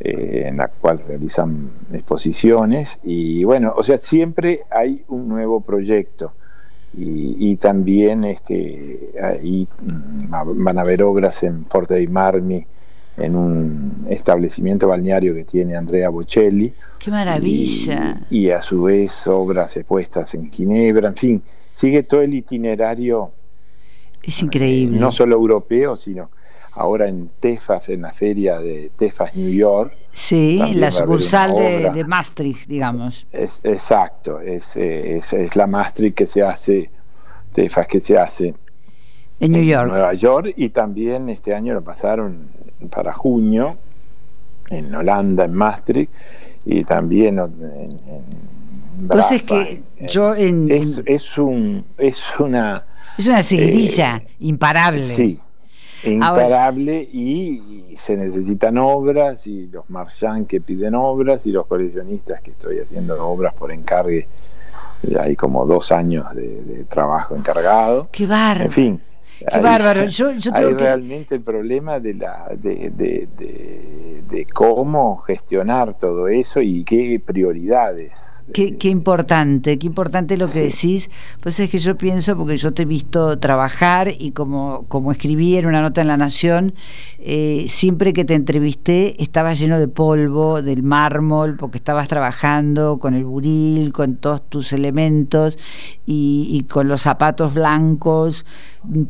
eh, 0.00 0.44
en 0.46 0.58
la 0.58 0.68
cual 0.68 1.02
realizan 1.06 1.70
exposiciones 1.92 2.98
y 3.02 3.42
bueno, 3.44 3.74
o 3.76 3.82
sea, 3.82 3.98
siempre 3.98 4.62
hay 4.70 5.02
un 5.08 5.28
nuevo 5.28 5.60
proyecto 5.60 6.32
y, 6.96 7.56
también 7.56 8.24
este, 8.24 9.12
ahí 9.22 9.68
mm, 9.82 10.64
van 10.64 10.78
a 10.78 10.80
haber 10.80 11.02
obras 11.02 11.42
en 11.42 11.66
Forte 11.66 11.94
dei 11.94 12.06
Marmi, 12.06 12.66
en 13.16 13.36
un 13.36 14.06
establecimiento 14.08 14.88
balneario 14.88 15.34
que 15.34 15.44
tiene 15.44 15.76
Andrea 15.76 16.08
Bocelli. 16.08 16.72
¡Qué 16.98 17.10
maravilla! 17.10 18.20
Y, 18.30 18.50
a 18.50 18.62
su 18.62 18.84
vez 18.84 19.26
obras 19.26 19.76
expuestas 19.76 20.34
en 20.34 20.50
Ginebra, 20.50 21.08
en 21.08 21.16
fin, 21.16 21.42
sigue 21.72 22.02
todo 22.02 22.22
el 22.22 22.34
itinerario. 22.34 23.32
Es 24.22 24.42
increíble. 24.42 24.98
no 24.98 25.12
solo 25.12 25.36
europeo, 25.36 25.96
sino 25.96 26.30
ahora 26.78 27.08
en 27.08 27.30
Tefas, 27.40 27.88
en 27.88 28.02
la 28.02 28.12
feria 28.12 28.58
de 28.58 28.90
Tefas, 28.96 29.34
New 29.34 29.50
York. 29.50 29.92
Sí, 30.12 30.60
la 30.74 30.90
sucursal 30.90 31.54
de, 31.54 32.04
Maastricht, 32.04 32.68
digamos. 32.68 33.26
Es, 33.32 33.60
exacto, 33.64 34.40
es, 34.40 34.76
es, 34.76 35.32
es, 35.32 35.56
la 35.56 35.66
Maastricht 35.66 36.16
que 36.16 36.26
se 36.26 36.42
hace, 36.42 36.90
Tefas 37.52 37.86
que 37.86 38.00
se 38.00 38.16
hace 38.16 38.54
en 39.40 39.52
New 39.52 39.64
York. 39.64 39.88
Nueva 39.88 40.14
York 40.14 40.52
y 40.56 40.68
también 40.70 41.28
este 41.28 41.54
año 41.54 41.74
lo 41.74 41.82
pasaron 41.82 42.48
para 42.90 43.12
junio 43.12 43.76
en 44.70 44.94
Holanda, 44.94 45.44
en 45.44 45.54
Maastricht 45.54 46.12
y 46.64 46.84
también 46.84 47.38
en, 47.38 47.92
en 48.06 48.28
pues 49.06 49.30
es 49.30 49.42
que 49.42 49.82
yo 50.08 50.34
en, 50.34 50.70
es, 50.70 51.00
es, 51.06 51.38
un 51.38 51.84
es 51.96 52.20
una 52.40 52.84
es 53.16 53.26
una 53.26 53.42
seguidilla 53.42 54.16
eh, 54.16 54.28
imparable 54.40 55.02
sí 55.02 55.40
imparable 56.04 57.08
y, 57.12 57.96
se 57.98 58.16
necesitan 58.16 58.78
obras 58.78 59.46
y 59.46 59.66
los 59.66 59.90
marchands 59.90 60.48
que 60.48 60.60
piden 60.60 60.94
obras 60.94 61.46
y 61.46 61.52
los 61.52 61.66
coleccionistas 61.66 62.40
que 62.40 62.52
estoy 62.52 62.78
haciendo 62.78 63.20
obras 63.26 63.54
por 63.54 63.72
encargue 63.72 64.28
ya 65.02 65.22
hay 65.22 65.34
como 65.34 65.66
dos 65.66 65.90
años 65.92 66.32
de, 66.34 66.84
trabajo 66.88 67.36
encargado. 67.36 68.08
Qué 68.12 68.26
bárbaro. 68.26 68.64
En 68.66 68.70
fin 68.70 69.00
qué 69.38 69.58
bárbaro. 69.60 70.04
Yo, 70.06 70.30
hay 70.52 70.74
realmente 70.74 71.36
el 71.36 71.42
problema 71.42 72.00
de 72.00 72.14
la 72.14 72.48
de, 72.56 72.90
de, 72.90 73.28
de 74.28 74.46
cómo 74.46 75.18
gestionar 75.18 75.94
todo 75.94 76.28
eso 76.28 76.60
y 76.60 76.84
qué 76.84 77.20
prioridades 77.24 78.37
Qué, 78.52 78.88
importante, 78.88 79.78
qué 79.78 79.86
importante 79.86 80.36
lo 80.36 80.50
que 80.50 80.62
decís. 80.62 81.10
Pues 81.40 81.60
es 81.60 81.68
que 81.68 81.78
yo 81.78 81.96
pienso, 81.96 82.36
porque 82.36 82.56
yo 82.56 82.72
te 82.72 82.82
he 82.82 82.86
visto 82.86 83.38
trabajar 83.38 84.12
y 84.18 84.30
como, 84.30 84.86
como 84.88 85.12
escribí 85.12 85.56
en 85.56 85.66
una 85.66 85.82
nota 85.82 86.00
en 86.00 86.08
La 86.08 86.16
Nación, 86.16 86.74
eh, 87.18 87.66
siempre 87.68 88.12
que 88.12 88.24
te 88.24 88.34
entrevisté 88.34 89.22
estabas 89.22 89.58
lleno 89.58 89.78
de 89.78 89.88
polvo, 89.88 90.62
del 90.62 90.82
mármol, 90.82 91.56
porque 91.56 91.78
estabas 91.78 92.08
trabajando 92.08 92.98
con 92.98 93.14
el 93.14 93.24
buril, 93.24 93.92
con 93.92 94.16
todos 94.16 94.48
tus 94.48 94.72
elementos 94.72 95.58
y, 96.06 96.48
y 96.50 96.62
con 96.62 96.88
los 96.88 97.02
zapatos 97.02 97.54
blancos 97.54 98.46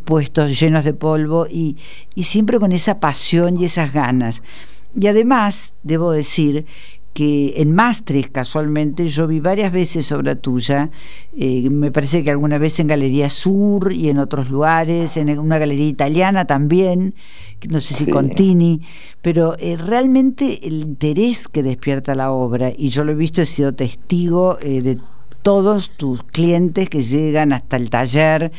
puestos 0.04 0.59
llenos 0.59 0.85
de 0.85 0.95
polvo 0.95 1.47
y, 1.49 1.76
y 2.14 2.25
siempre 2.25 2.59
con 2.59 2.73
esa 2.73 3.00
pasión 3.00 3.57
y 3.57 3.64
esas 3.64 3.92
ganas. 3.92 4.42
Y 4.99 5.07
además, 5.07 5.75
debo 5.83 6.11
decir 6.12 6.66
que 7.18 7.54
en 7.56 7.72
Maastricht 7.72 8.30
casualmente 8.30 9.08
yo 9.08 9.26
vi 9.26 9.40
varias 9.40 9.72
veces 9.72 10.12
obra 10.12 10.37
tuya, 10.37 10.90
eh, 11.37 11.68
me 11.68 11.90
parece 11.90 12.22
que 12.22 12.30
alguna 12.30 12.58
vez 12.58 12.78
en 12.78 12.87
Galería 12.87 13.28
Sur 13.28 13.92
y 13.92 14.08
en 14.08 14.20
otros 14.20 14.50
lugares, 14.50 15.16
en 15.16 15.37
una 15.37 15.58
galería 15.58 15.88
italiana 15.88 16.44
también, 16.44 17.16
no 17.68 17.80
sé 17.80 17.94
si 17.94 18.06
Contini, 18.06 18.82
pero 19.20 19.56
eh, 19.58 19.76
realmente 19.76 20.64
el 20.64 20.75
interés 20.75 21.48
que 21.48 21.64
despierta 21.64 22.14
la 22.14 22.30
obra, 22.30 22.70
y 22.70 22.90
yo 22.90 23.02
lo 23.02 23.10
he 23.10 23.16
visto, 23.16 23.42
he 23.42 23.46
sido 23.46 23.75
testigo 23.75 24.56
eh, 24.60 24.80
de 24.80 25.00
todos 25.42 25.90
tus 25.96 26.22
clientes 26.22 26.88
que 26.88 27.02
llegan 27.02 27.52
hasta 27.52 27.76
el 27.78 27.90
taller 27.90 28.52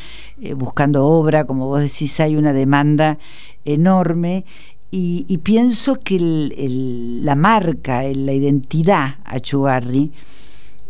buscando 0.57 1.05
obra, 1.05 1.45
como 1.45 1.67
vos 1.67 1.81
decís, 1.81 2.19
hay 2.19 2.35
una 2.35 2.51
demanda 2.51 3.19
enorme 3.63 4.43
y, 4.91 5.37
pienso 5.43 5.99
que 5.99 6.17
la 6.19 7.35
marca, 7.35 8.01
la 8.01 8.33
identidad 8.33 9.17
Achugarri, 9.23 10.11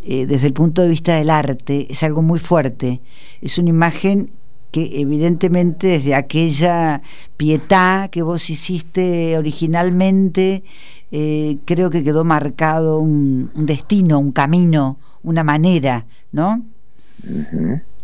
eh, 0.04 0.26
desde 0.26 0.48
el 0.48 0.54
punto 0.54 0.82
de 0.82 0.88
vista 0.88 1.16
del 1.16 1.30
arte, 1.30 1.88
es 1.90 2.02
algo 2.04 2.22
muy 2.22 2.40
fuerte. 2.40 3.02
Es 3.42 3.58
una 3.58 3.70
imagen 3.70 4.32
que 4.72 5.02
evidentemente 5.02 5.88
desde 5.88 6.16
aquella 6.16 7.02
pietad 7.36 8.10
que 8.10 8.22
vos 8.22 8.50
hiciste 8.50 9.38
originalmente, 9.38 10.64
eh, 11.12 11.58
creo 11.66 11.90
que 11.90 12.04
quedó 12.04 12.24
marcado 12.24 13.00
un, 13.00 13.52
destino, 13.54 14.20
un 14.20 14.32
camino, 14.32 14.98
una 15.24 15.44
manera, 15.44 16.06
¿no? 16.32 16.64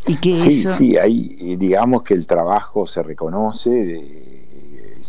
Y 0.08 0.18
que 0.18 0.36
sí, 0.36 0.60
eso... 0.60 0.76
sí, 0.76 0.98
ahí 0.98 1.56
digamos 1.56 2.04
que 2.04 2.16
el 2.16 2.28
trabajo 2.28 2.86
se 2.86 3.02
reconoce 3.02 4.35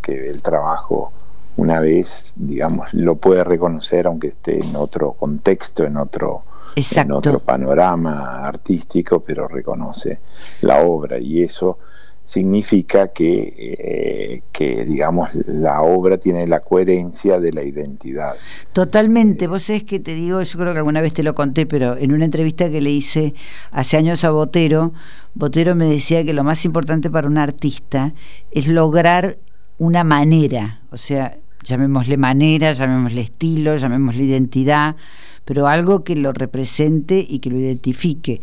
que 0.06 0.30
el 0.30 0.40
trabajo 0.40 1.12
una 1.56 1.80
vez, 1.80 2.32
digamos, 2.36 2.88
lo 2.92 3.16
puede 3.16 3.42
reconocer 3.42 4.06
aunque 4.06 4.28
esté 4.28 4.62
en 4.62 4.76
otro 4.76 5.12
contexto, 5.12 5.84
en 5.84 5.96
otro, 5.96 6.42
en 6.76 7.12
otro 7.12 7.40
panorama 7.40 8.46
artístico, 8.46 9.20
pero 9.20 9.48
reconoce 9.48 10.20
la 10.60 10.82
obra. 10.82 11.18
Y 11.18 11.42
eso 11.42 11.78
significa 12.22 13.08
que, 13.08 13.54
eh, 13.56 14.42
que, 14.52 14.84
digamos, 14.84 15.30
la 15.46 15.80
obra 15.80 16.18
tiene 16.18 16.46
la 16.46 16.60
coherencia 16.60 17.40
de 17.40 17.52
la 17.52 17.62
identidad. 17.62 18.34
Totalmente, 18.72 19.46
vos 19.46 19.70
es 19.70 19.84
que 19.84 20.00
te 20.00 20.14
digo, 20.14 20.42
yo 20.42 20.58
creo 20.58 20.72
que 20.72 20.78
alguna 20.78 21.00
vez 21.00 21.14
te 21.14 21.22
lo 21.22 21.34
conté, 21.34 21.66
pero 21.66 21.96
en 21.96 22.12
una 22.12 22.24
entrevista 22.24 22.68
que 22.68 22.80
le 22.80 22.90
hice 22.90 23.34
hace 23.70 23.96
años 23.96 24.24
a 24.24 24.30
Botero, 24.30 24.92
Botero 25.34 25.74
me 25.74 25.86
decía 25.86 26.24
que 26.24 26.32
lo 26.32 26.44
más 26.44 26.64
importante 26.64 27.10
para 27.10 27.28
un 27.28 27.38
artista 27.38 28.12
es 28.50 28.66
lograr 28.66 29.38
una 29.78 30.04
manera, 30.04 30.80
o 30.90 30.96
sea, 30.96 31.38
llamémosle 31.62 32.16
manera, 32.16 32.72
llamémosle 32.72 33.20
estilo, 33.20 33.76
llamémosle 33.76 34.24
identidad, 34.24 34.96
pero 35.44 35.68
algo 35.68 36.02
que 36.02 36.16
lo 36.16 36.32
represente 36.32 37.24
y 37.26 37.38
que 37.38 37.50
lo 37.50 37.58
identifique. 37.58 38.40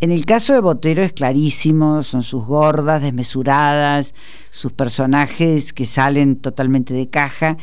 En 0.00 0.10
el 0.10 0.24
caso 0.26 0.52
de 0.52 0.60
Botero 0.60 1.02
es 1.02 1.12
clarísimo, 1.12 2.02
son 2.02 2.22
sus 2.22 2.44
gordas, 2.44 3.02
desmesuradas, 3.02 4.14
sus 4.50 4.72
personajes 4.72 5.72
que 5.72 5.86
salen 5.86 6.36
totalmente 6.36 6.92
de 6.94 7.08
caja, 7.08 7.56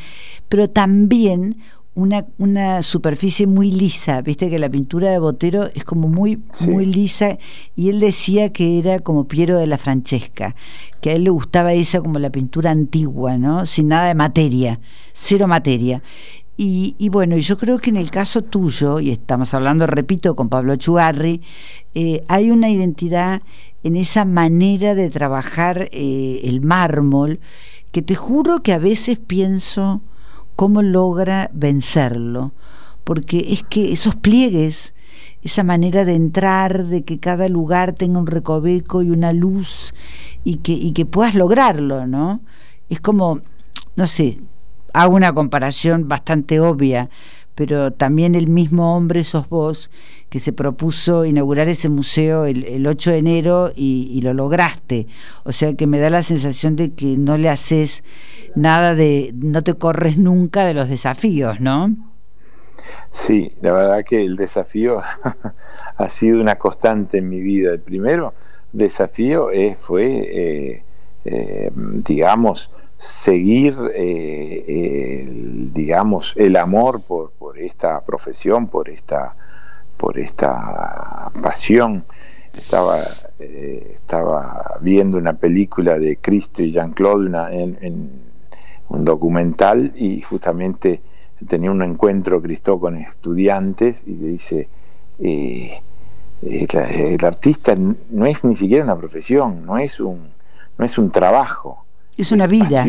pero 0.48 0.68
también 0.68 1.56
una, 2.02 2.26
una 2.38 2.82
superficie 2.82 3.46
muy 3.46 3.70
lisa, 3.70 4.22
viste 4.22 4.50
que 4.50 4.58
la 4.58 4.68
pintura 4.68 5.10
de 5.10 5.18
Botero 5.18 5.66
es 5.74 5.84
como 5.84 6.08
muy, 6.08 6.42
muy 6.60 6.86
lisa, 6.86 7.38
y 7.76 7.88
él 7.90 8.00
decía 8.00 8.52
que 8.52 8.78
era 8.78 9.00
como 9.00 9.28
Piero 9.28 9.58
de 9.58 9.66
la 9.66 9.78
Francesca, 9.78 10.54
que 11.00 11.10
a 11.10 11.12
él 11.14 11.24
le 11.24 11.30
gustaba 11.30 11.72
esa 11.72 12.00
como 12.00 12.18
la 12.18 12.30
pintura 12.30 12.70
antigua, 12.70 13.38
¿no? 13.38 13.66
Sin 13.66 13.88
nada 13.88 14.08
de 14.08 14.14
materia, 14.14 14.80
cero 15.12 15.46
materia. 15.46 16.02
Y, 16.56 16.94
y, 16.98 17.08
bueno, 17.08 17.38
yo 17.38 17.56
creo 17.56 17.78
que 17.78 17.88
en 17.88 17.96
el 17.96 18.10
caso 18.10 18.42
tuyo, 18.42 19.00
y 19.00 19.10
estamos 19.10 19.54
hablando, 19.54 19.86
repito, 19.86 20.36
con 20.36 20.50
Pablo 20.50 20.76
Chugarri, 20.76 21.40
eh, 21.94 22.22
hay 22.28 22.50
una 22.50 22.68
identidad 22.68 23.40
en 23.82 23.96
esa 23.96 24.26
manera 24.26 24.94
de 24.94 25.08
trabajar 25.08 25.88
eh, 25.92 26.40
el 26.44 26.60
mármol, 26.60 27.40
que 27.92 28.02
te 28.02 28.14
juro 28.14 28.62
que 28.62 28.72
a 28.72 28.78
veces 28.78 29.18
pienso 29.18 30.02
cómo 30.60 30.82
logra 30.82 31.50
vencerlo, 31.54 32.52
porque 33.02 33.46
es 33.48 33.62
que 33.62 33.92
esos 33.92 34.14
pliegues, 34.14 34.92
esa 35.40 35.64
manera 35.64 36.04
de 36.04 36.14
entrar, 36.14 36.84
de 36.84 37.02
que 37.02 37.18
cada 37.18 37.48
lugar 37.48 37.94
tenga 37.94 38.18
un 38.18 38.26
recoveco 38.26 39.00
y 39.00 39.08
una 39.08 39.32
luz 39.32 39.94
y 40.44 40.56
que, 40.56 41.06
puedas 41.06 41.34
lograrlo, 41.34 42.06
¿no? 42.06 42.42
Es 42.90 43.00
como, 43.00 43.40
no 43.96 44.06
sé, 44.06 44.38
hago 44.92 45.16
una 45.16 45.32
comparación 45.32 46.08
bastante 46.08 46.60
obvia, 46.60 47.08
pero 47.54 47.90
también 47.94 48.34
el 48.34 48.46
mismo 48.46 48.94
hombre 48.94 49.24
sos 49.24 49.48
vos 49.48 49.90
que 50.28 50.40
se 50.40 50.52
propuso 50.52 51.24
inaugurar 51.24 51.70
ese 51.70 51.88
museo 51.88 52.44
el, 52.44 52.86
8 52.86 53.12
de 53.12 53.18
enero 53.18 53.72
y, 53.74 54.20
lo 54.22 54.34
lograste. 54.34 55.06
O 55.44 55.52
sea 55.52 55.74
que 55.74 55.86
me 55.86 55.98
da 55.98 56.10
la 56.10 56.22
sensación 56.22 56.76
de 56.76 56.92
que 56.92 57.16
no 57.16 57.38
le 57.38 57.48
haces 57.48 58.04
nada 58.54 58.94
de, 58.94 59.32
no 59.34 59.62
te 59.62 59.74
corres 59.74 60.18
nunca 60.18 60.64
de 60.64 60.74
los 60.74 60.88
desafíos, 60.88 61.60
¿no? 61.60 61.94
Sí, 63.10 63.52
la 63.60 63.72
verdad 63.72 64.04
que 64.04 64.22
el 64.22 64.36
desafío 64.36 65.02
ha 65.96 66.08
sido 66.08 66.40
una 66.40 66.56
constante 66.56 67.18
en 67.18 67.28
mi 67.28 67.40
vida. 67.40 67.72
El 67.72 67.80
primero 67.80 68.34
desafío 68.72 69.48
fue, 69.78 70.04
eh, 70.06 70.82
eh, 71.24 71.70
digamos, 71.74 72.70
seguir, 72.98 73.76
eh, 73.94 75.22
el, 75.22 75.72
digamos, 75.72 76.34
el 76.36 76.56
amor 76.56 77.02
por, 77.02 77.32
por, 77.32 77.58
esta 77.58 78.00
profesión, 78.02 78.68
por 78.68 78.88
esta, 78.88 79.34
por 79.96 80.18
esta 80.18 81.30
pasión. 81.42 82.04
Estaba, 82.52 82.98
estaba 83.38 84.76
viendo 84.80 85.18
una 85.18 85.34
película 85.34 85.98
de 85.98 86.16
Cristo 86.16 86.62
y 86.62 86.72
Jean-Claude 86.72 87.28
en, 87.52 87.78
en 87.80 88.29
un 88.90 89.04
documental 89.04 89.92
y 89.96 90.20
justamente 90.20 91.00
tenía 91.48 91.70
un 91.70 91.82
encuentro 91.82 92.42
Cristo 92.42 92.78
con 92.78 92.96
estudiantes 92.96 94.02
y 94.06 94.14
le 94.16 94.26
dice, 94.28 94.68
eh, 95.18 95.80
eh, 96.42 97.16
el, 97.18 97.24
artista 97.24 97.74
no 97.76 98.26
es 98.26 98.44
ni 98.44 98.56
siquiera 98.56 98.84
una 98.84 98.96
profesión, 98.96 99.64
no 99.64 99.78
es 99.78 100.00
un, 100.00 100.30
no 100.76 100.84
es 100.84 100.98
un 100.98 101.10
trabajo. 101.10 101.84
Es 102.16 102.32
una 102.32 102.46
vida. 102.46 102.84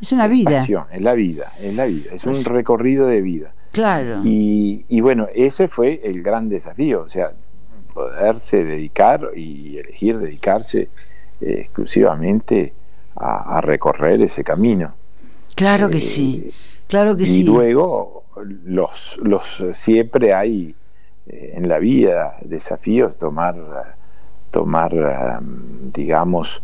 Es 0.00 0.12
una 0.12 0.26
vida. 0.26 0.62
Es, 0.90 1.02
la 1.02 1.14
vida, 1.14 1.52
es 1.60 1.74
la 1.74 1.84
vida, 1.84 2.10
es 2.12 2.24
un 2.24 2.44
recorrido 2.44 3.06
de 3.06 3.20
vida. 3.20 3.52
Claro. 3.72 4.22
Y, 4.24 4.84
y 4.88 5.00
bueno, 5.00 5.28
ese 5.34 5.68
fue 5.68 6.00
el 6.04 6.22
gran 6.22 6.48
desafío, 6.48 7.02
o 7.02 7.08
sea, 7.08 7.32
poderse 7.92 8.64
dedicar 8.64 9.30
y 9.34 9.78
elegir 9.78 10.18
dedicarse 10.18 10.88
eh, 11.40 11.60
exclusivamente 11.60 12.72
a, 13.16 13.60
recorrer 13.60 14.22
ese 14.22 14.44
camino. 14.44 14.94
Claro 15.58 15.90
que 15.90 15.98
sí. 15.98 16.52
Claro 16.86 17.16
que 17.16 17.24
y 17.24 17.42
luego 17.42 18.22
los, 18.64 19.18
los 19.24 19.64
siempre 19.74 20.32
hay 20.32 20.76
eh, 21.26 21.52
en 21.54 21.68
la 21.68 21.80
vida 21.80 22.36
desafíos 22.42 23.18
tomar 23.18 23.56
tomar 24.52 25.40
digamos 25.92 26.62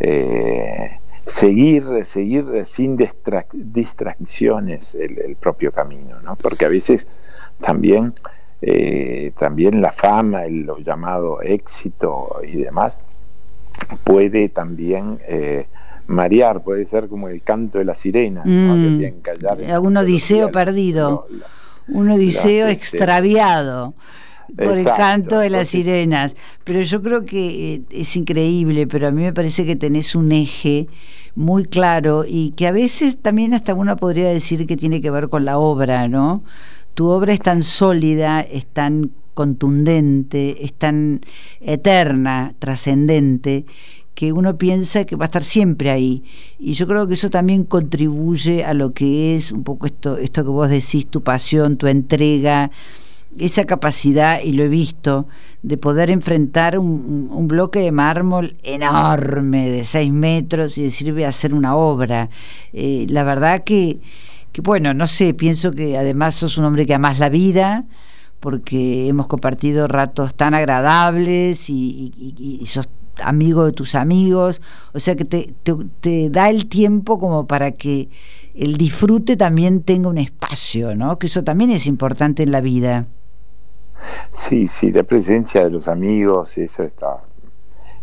eh, 0.00 0.98
seguir 1.26 1.84
seguir 2.06 2.64
sin 2.64 2.96
distracciones 3.52 4.94
el, 4.94 5.36
propio 5.36 5.70
camino 5.70 6.18
¿no? 6.22 6.36
porque 6.36 6.64
a 6.64 6.68
veces 6.68 7.06
también 7.60 8.14
eh, 8.62 9.32
también 9.38 9.82
la 9.82 9.92
fama 9.92 10.44
el 10.44 10.62
lo 10.62 10.78
llamado 10.78 11.42
éxito 11.42 12.40
y 12.42 12.56
demás 12.56 13.02
puede 14.02 14.48
también 14.48 15.20
marear, 16.10 16.62
puede 16.62 16.84
ser 16.86 17.08
como 17.08 17.28
el 17.28 17.42
canto 17.42 17.78
de 17.78 17.84
la 17.84 17.94
sirena, 17.94 18.42
mm. 18.44 19.82
un 19.82 19.96
odiseo 19.96 20.50
perdido, 20.50 21.26
un 21.88 22.10
odiseo 22.10 22.68
extraviado 22.68 23.94
por 24.56 24.76
el 24.76 24.84
canto 24.84 25.38
de 25.38 25.50
las 25.50 25.68
sirenas. 25.68 26.34
Pero 26.64 26.80
yo 26.82 27.02
creo 27.02 27.24
que 27.24 27.74
eh, 27.74 27.82
es 27.90 28.16
increíble, 28.16 28.86
pero 28.86 29.08
a 29.08 29.10
mí 29.10 29.22
me 29.22 29.32
parece 29.32 29.64
que 29.64 29.76
tenés 29.76 30.14
un 30.14 30.32
eje 30.32 30.88
muy 31.34 31.64
claro 31.64 32.24
y 32.26 32.50
que 32.52 32.66
a 32.66 32.72
veces 32.72 33.16
también 33.16 33.54
hasta 33.54 33.74
uno 33.74 33.96
podría 33.96 34.28
decir 34.28 34.66
que 34.66 34.76
tiene 34.76 35.00
que 35.00 35.10
ver 35.10 35.28
con 35.28 35.44
la 35.44 35.58
obra, 35.58 36.08
¿no? 36.08 36.42
Tu 36.94 37.06
obra 37.06 37.32
es 37.32 37.40
tan 37.40 37.62
sólida, 37.62 38.40
es 38.40 38.66
tan 38.66 39.12
contundente, 39.34 40.64
es 40.64 40.74
tan 40.74 41.20
eterna, 41.60 42.54
trascendente, 42.58 43.64
que 44.14 44.32
uno 44.32 44.58
piensa 44.58 45.04
que 45.04 45.16
va 45.16 45.24
a 45.24 45.26
estar 45.26 45.42
siempre 45.42 45.90
ahí. 45.90 46.24
Y 46.58 46.74
yo 46.74 46.86
creo 46.86 47.06
que 47.06 47.14
eso 47.14 47.30
también 47.30 47.64
contribuye 47.64 48.64
a 48.64 48.74
lo 48.74 48.92
que 48.92 49.36
es 49.36 49.52
un 49.52 49.64
poco 49.64 49.86
esto, 49.86 50.18
esto 50.18 50.44
que 50.44 50.50
vos 50.50 50.68
decís, 50.68 51.06
tu 51.06 51.22
pasión, 51.22 51.76
tu 51.76 51.86
entrega, 51.86 52.70
esa 53.38 53.64
capacidad, 53.64 54.40
y 54.42 54.52
lo 54.52 54.64
he 54.64 54.68
visto, 54.68 55.26
de 55.62 55.76
poder 55.76 56.10
enfrentar 56.10 56.78
un, 56.78 57.46
bloque 57.48 57.80
de 57.80 57.92
mármol 57.92 58.56
enorme 58.62 59.70
de 59.70 59.84
seis 59.84 60.12
metros 60.12 60.78
y 60.78 60.84
decir 60.84 61.12
voy 61.12 61.24
a 61.24 61.28
hacer 61.28 61.54
una 61.54 61.76
obra. 61.76 62.28
Eh, 62.72 63.06
la 63.08 63.24
verdad 63.24 63.62
que, 63.64 64.00
que, 64.52 64.60
bueno, 64.60 64.94
no 64.94 65.06
sé, 65.06 65.34
pienso 65.34 65.72
que 65.72 65.96
además 65.96 66.34
sos 66.34 66.58
un 66.58 66.64
hombre 66.64 66.86
que 66.86 66.94
amás 66.94 67.18
la 67.18 67.28
vida, 67.28 67.84
porque 68.40 69.08
hemos 69.08 69.26
compartido 69.26 69.86
ratos 69.86 70.34
tan 70.34 70.54
agradables 70.54 71.68
y, 71.68 72.12
y 72.60 72.66
sos 72.66 72.88
amigo 73.22 73.64
de 73.64 73.72
tus 73.72 73.94
amigos, 73.94 74.60
o 74.92 75.00
sea 75.00 75.16
que 75.16 75.24
te, 75.24 75.54
te, 76.00 76.30
da 76.30 76.50
el 76.50 76.66
tiempo 76.66 77.18
como 77.18 77.46
para 77.46 77.72
que 77.72 78.08
el 78.54 78.76
disfrute 78.76 79.36
también 79.36 79.82
tenga 79.82 80.08
un 80.08 80.18
espacio, 80.18 80.94
¿no? 80.96 81.18
Que 81.18 81.26
eso 81.26 81.44
también 81.44 81.70
es 81.70 81.86
importante 81.86 82.42
en 82.42 82.52
la 82.52 82.60
vida. 82.60 83.06
Sí, 84.32 84.68
sí, 84.68 84.90
la 84.92 85.02
presencia 85.02 85.62
de 85.64 85.70
los 85.70 85.88
amigos, 85.88 86.56
eso 86.58 86.82
está. 86.82 87.22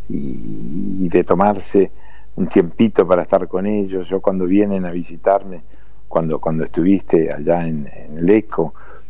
Y, 0.09 1.07
de 1.09 1.23
tomarse 1.23 1.91
un 2.35 2.47
tiempito 2.47 3.07
para 3.07 3.23
estar 3.23 3.47
con 3.47 3.65
ellos. 3.65 4.07
Yo 4.07 4.21
cuando 4.21 4.45
vienen 4.45 4.85
a 4.85 4.91
visitarme, 4.91 5.63
cuando, 6.07 6.39
cuando 6.39 6.63
estuviste 6.63 7.33
allá 7.33 7.67
en, 7.67 7.87
en 7.87 8.25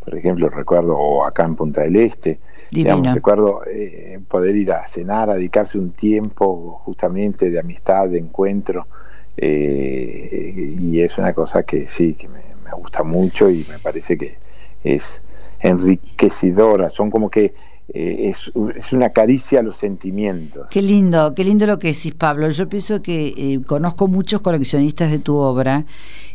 por 0.08 0.18
ejemplo, 0.18 0.48
recuerdo, 0.48 0.98
o 0.98 1.26
acá 1.26 1.44
en 1.44 1.56
Punta 1.58 1.82
del 1.82 1.98
Este, 1.98 2.40
recuerdo 2.72 3.64
eh, 3.70 4.18
poder 4.26 4.56
ir 4.56 4.72
a 4.72 4.88
cenar, 4.88 5.30
a 5.30 5.36
dedicarse 5.36 5.78
un 5.78 5.92
tiempo 5.92 6.82
justamente 6.86 7.50
de 7.50 7.60
amistad, 7.60 8.08
de 8.08 8.18
encuentro, 8.18 8.88
eh, 9.36 10.76
y 10.80 11.02
es 11.02 11.18
una 11.18 11.34
cosa 11.34 11.64
que 11.64 11.88
sí, 11.88 12.14
que 12.14 12.30
me, 12.30 12.40
gusta 12.78 13.04
mucho 13.04 13.50
y 13.50 13.66
me 13.70 13.80
parece 13.80 14.18
que 14.18 14.32
es 14.82 15.22
enriquecedora, 15.60 16.90
son 16.90 17.12
como 17.12 17.30
que 17.30 17.54
eh, 17.94 18.30
es, 18.30 18.52
es, 18.76 18.94
una 18.94 19.10
caricia 19.10 19.60
a 19.60 19.64
los 19.64 19.78
sentimientos. 19.78 20.68
Qué 20.70 20.82
lindo, 20.82 21.34
qué 21.34 21.44
lindo 21.44 21.66
lo 21.66 21.80
que 21.80 21.94
decís, 21.94 22.14
Pablo. 22.14 22.50
Yo 22.50 22.68
pienso 22.68 23.02
que 23.02 23.62
conozco 23.66 24.08
muchos 24.08 24.42
coleccionistas 24.42 25.12
de 25.12 25.20
tu 25.20 25.38
obra 25.38 25.86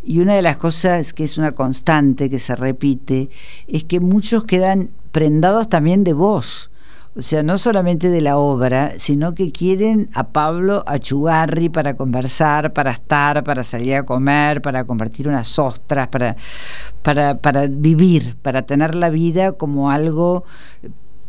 y 0.02 0.20
una 0.20 0.34
de 0.34 0.42
las 0.42 0.56
cosas 0.56 1.12
que 1.12 1.24
es 1.24 1.38
una 1.38 1.52
constante, 1.52 2.28
que 2.28 2.38
se 2.38 2.56
repite, 2.56 3.30
es 3.68 3.84
que 3.84 4.00
muchos 4.00 4.44
quedan 4.44 4.90
prendados 5.12 5.68
también 5.68 6.04
de 6.04 6.12
vos. 6.12 6.70
O 7.14 7.20
sea, 7.20 7.42
no 7.42 7.58
solamente 7.58 8.08
de 8.08 8.22
la 8.22 8.38
obra, 8.38 8.94
sino 8.96 9.34
que 9.34 9.52
quieren 9.52 10.08
a 10.14 10.28
Pablo 10.28 10.82
Achugarri 10.86 11.68
para 11.68 11.94
conversar, 11.94 12.72
para 12.72 12.92
estar, 12.92 13.44
para 13.44 13.62
salir 13.62 13.96
a 13.96 14.04
comer, 14.04 14.62
para 14.62 14.84
compartir 14.84 15.28
unas 15.28 15.58
ostras, 15.58 16.08
para, 16.08 16.36
para, 17.02 17.36
para 17.36 17.66
vivir, 17.66 18.36
para 18.40 18.62
tener 18.62 18.94
la 18.94 19.10
vida 19.10 19.52
como 19.52 19.90
algo 19.90 20.44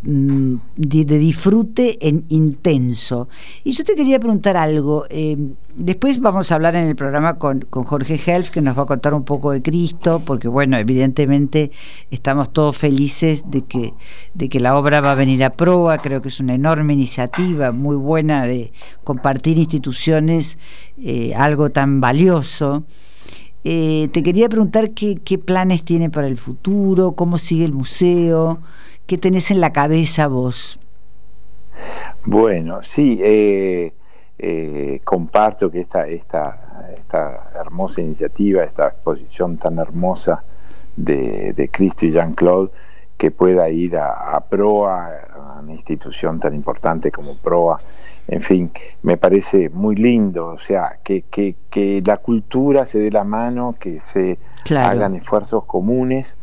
Mm, 0.06 0.56
de, 0.76 1.18
disfrute 1.18 2.06
en 2.06 2.26
intenso. 2.28 3.30
Y 3.64 3.72
yo 3.72 3.86
te 3.86 3.96
quería 3.96 4.20
preguntar 4.20 4.58
algo. 4.58 5.06
Eh, 5.10 5.38
después 5.78 6.20
vamos 6.20 6.52
a 6.52 6.56
hablar 6.56 6.76
en 6.76 6.88
el 6.88 6.96
programa 6.98 7.38
con, 7.38 7.62
con, 7.62 7.86
Jorge 7.86 8.20
Helf, 8.26 8.50
que 8.50 8.62
nos 8.62 8.78
va 8.78 8.84
a 8.84 8.86
contar 8.86 9.14
un 9.14 9.24
poco 9.24 9.52
de 9.52 9.62
Cristo, 9.62 10.22
porque 10.26 10.50
bueno, 10.50 10.78
evidentemente 10.78 11.72
estamos 12.12 12.52
todos 12.52 12.76
felices 12.76 13.50
de 13.50 13.62
que, 13.62 13.94
de 14.34 14.50
que 14.50 14.60
la 14.60 14.78
obra 14.78 15.00
va 15.00 15.14
a 15.14 15.16
venir 15.16 15.42
a 15.46 15.52
proa. 15.52 15.98
Creo 16.00 16.22
que 16.22 16.28
es 16.28 16.42
una 16.42 16.56
enorme 16.56 16.92
iniciativa, 16.92 17.72
muy 17.72 17.96
buena 17.96 18.44
de 18.46 18.74
compartir 19.06 19.58
instituciones, 19.58 20.58
eh, 21.02 21.34
algo 21.34 21.70
tan 21.70 22.02
valioso. 22.02 22.84
Eh, 23.64 24.10
te 24.12 24.22
quería 24.22 24.50
preguntar 24.50 24.92
qué, 24.92 25.16
qué 25.16 25.38
planes 25.38 25.84
tiene 25.84 26.10
para 26.10 26.28
el 26.28 26.36
futuro, 26.36 27.14
cómo 27.14 27.38
sigue 27.38 27.64
el 27.64 27.72
museo. 27.72 28.60
¿Qué 29.06 29.18
tenés 29.18 29.52
en 29.52 29.60
la 29.60 29.74
cabeza 29.74 30.28
vos? 30.28 30.80
Bueno, 32.26 32.82
sí, 32.84 33.20
eh, 33.22 33.94
eh, 34.40 35.02
comparto 35.04 35.70
que 35.70 35.82
esta, 35.82 36.08
esta, 36.08 36.88
esta 36.98 37.52
hermosa 37.60 38.00
iniciativa, 38.00 38.64
esta 38.64 38.88
exposición 38.88 39.58
tan 39.58 39.78
hermosa 39.78 40.44
de, 40.96 41.70
Cristo 41.72 42.06
y 42.06 42.12
Jean-Claude, 42.12 42.72
que 43.18 43.32
pueda 43.32 43.70
ir 43.70 43.98
a, 43.98 44.40
PROA, 44.50 45.08
a 45.34 45.60
una 45.62 45.74
institución 45.74 46.40
tan 46.40 46.54
importante 46.54 47.12
como 47.12 47.36
PROA, 47.36 47.80
en 48.28 48.42
fin, 48.42 48.72
me 49.02 49.18
parece 49.18 49.70
muy 49.70 49.96
lindo, 49.96 50.48
o 50.48 50.58
sea, 50.58 51.00
que, 51.04 51.24
que, 51.24 51.56
que 51.70 52.02
la 52.06 52.18
cultura 52.18 52.86
se 52.86 53.00
dé 53.00 53.12
la 53.12 53.26
mano, 53.26 53.76
que 53.78 54.00
se 54.00 54.40
hagan 54.70 55.16
esfuerzos 55.16 55.66
comunes 55.66 56.38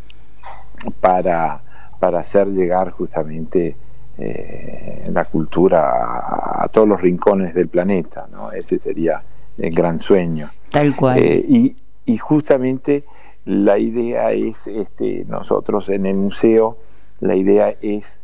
para 1.00 1.62
para 2.00 2.20
hacer 2.20 2.48
llegar 2.48 2.90
justamente 2.90 3.76
eh, 4.18 5.08
la 5.12 5.24
cultura 5.26 6.62
a, 6.62 6.68
todos 6.68 6.88
los 6.88 7.00
rincones 7.00 7.54
del 7.54 7.68
planeta, 7.68 8.26
¿no? 8.32 8.50
Ese 8.50 8.78
sería 8.78 9.22
el 9.56 9.70
gran 9.70 10.00
sueño. 10.00 10.50
Tal 10.70 10.96
cual. 10.96 11.18
Eh, 11.18 11.44
y, 11.46 11.76
y, 12.06 12.16
justamente 12.16 13.04
la 13.44 13.78
idea 13.78 14.32
es, 14.32 14.66
este, 14.66 15.24
nosotros 15.26 15.88
en 15.90 16.06
el 16.06 16.16
museo, 16.16 16.78
la 17.20 17.34
idea 17.34 17.74
es 17.80 18.20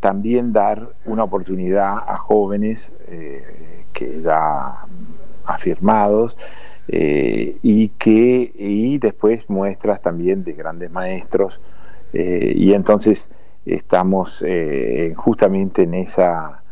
también 0.00 0.52
dar 0.52 0.90
una 1.04 1.24
oportunidad 1.24 1.96
a 1.96 2.16
jóvenes 2.16 2.92
eh, 3.08 3.84
que 3.92 4.20
ya 4.22 4.86
afirmados 5.44 6.36
y 6.90 7.88
que 7.98 8.52
y 8.54 8.96
después 8.98 9.50
muestras 9.50 10.00
también 10.00 10.42
de 10.44 10.54
grandes 10.54 10.90
maestros 10.90 11.60
Eh, 12.12 12.52
y 12.56 12.72
entonces 12.72 13.28
estamos 13.66 14.42
eh, 14.46 15.12
justamente 15.16 15.82
en 15.82 15.94
esa 15.94 16.62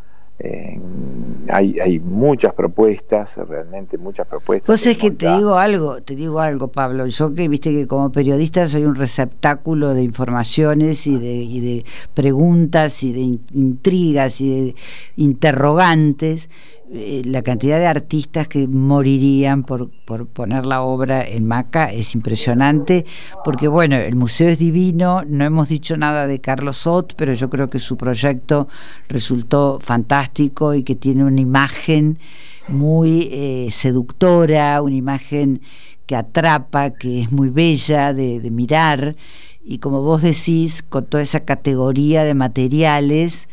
hay, 1.49 1.79
hay 1.81 1.99
muchas 1.99 2.53
propuestas, 2.53 3.37
realmente 3.37 3.97
muchas 3.97 4.27
propuestas. 4.27 4.69
Vos 4.69 4.87
es 4.87 4.99
que 4.99 5.11
te 5.11 5.35
digo 5.35 5.57
algo, 5.57 6.01
te 6.03 6.15
digo 6.15 6.41
algo, 6.41 6.69
Pablo. 6.69 7.07
Yo 7.07 7.33
que 7.33 7.49
viste 7.49 7.73
que 7.73 7.87
como 7.87 8.13
periodista 8.13 8.67
soy 8.69 8.85
un 8.85 8.97
receptáculo 8.97 9.95
de 9.95 10.03
informaciones 10.03 11.07
y 11.07 11.19
de, 11.19 11.35
y 11.35 11.61
de 11.61 11.85
preguntas 12.13 13.03
y 13.03 13.13
de 13.13 13.21
intrigas 13.55 14.41
y 14.41 14.49
de 14.49 14.75
interrogantes. 15.17 16.51
Eh, 16.93 17.23
la 17.25 17.43
cantidad 17.43 17.81
de 17.81 17.89
artistas 17.89 18.47
que 18.47 18.69
morirían 18.69 19.65
por, 19.65 19.91
por 20.05 20.29
poner 20.29 20.67
la 20.67 20.83
obra 20.83 21.27
en 21.27 21.45
Maca 21.45 21.91
es 21.93 22.15
impresionante, 22.15 23.05
porque 23.45 23.67
bueno, 23.67 23.97
el 23.97 24.15
museo 24.15 24.49
es 24.51 24.61
divino, 24.61 25.25
no 25.27 25.45
hemos 25.45 25.69
dicho 25.69 25.97
nada 25.97 26.29
de 26.29 26.41
Carlos 26.41 26.77
Sot, 26.77 27.15
pero 27.17 27.35
yo 27.35 27.51
creo 27.51 27.67
que 27.67 27.81
su 27.81 27.97
proyecto 27.97 28.69
resultó 29.09 29.81
fantástico 29.81 30.75
y 30.75 30.85
que 30.85 30.95
tiene 30.95 31.25
una 31.25 31.41
imagen 31.41 32.21
muy 32.69 33.31
eh, 33.33 33.69
seductora, 33.73 34.81
una 34.81 34.95
imagen 34.95 35.63
que 36.07 36.15
atrapa, 36.15 36.91
que 36.91 37.23
es 37.23 37.33
muy 37.33 37.49
bella 37.49 38.13
de, 38.13 38.39
de 38.39 38.51
mirar, 38.53 39.17
y 39.65 39.79
como 39.79 40.03
vos 40.03 40.23
decís, 40.23 40.85
con 40.89 41.07
toda 41.07 41.25
esa 41.25 41.41
categoría 41.41 42.23
de 42.23 42.35
materiales, 42.35 43.49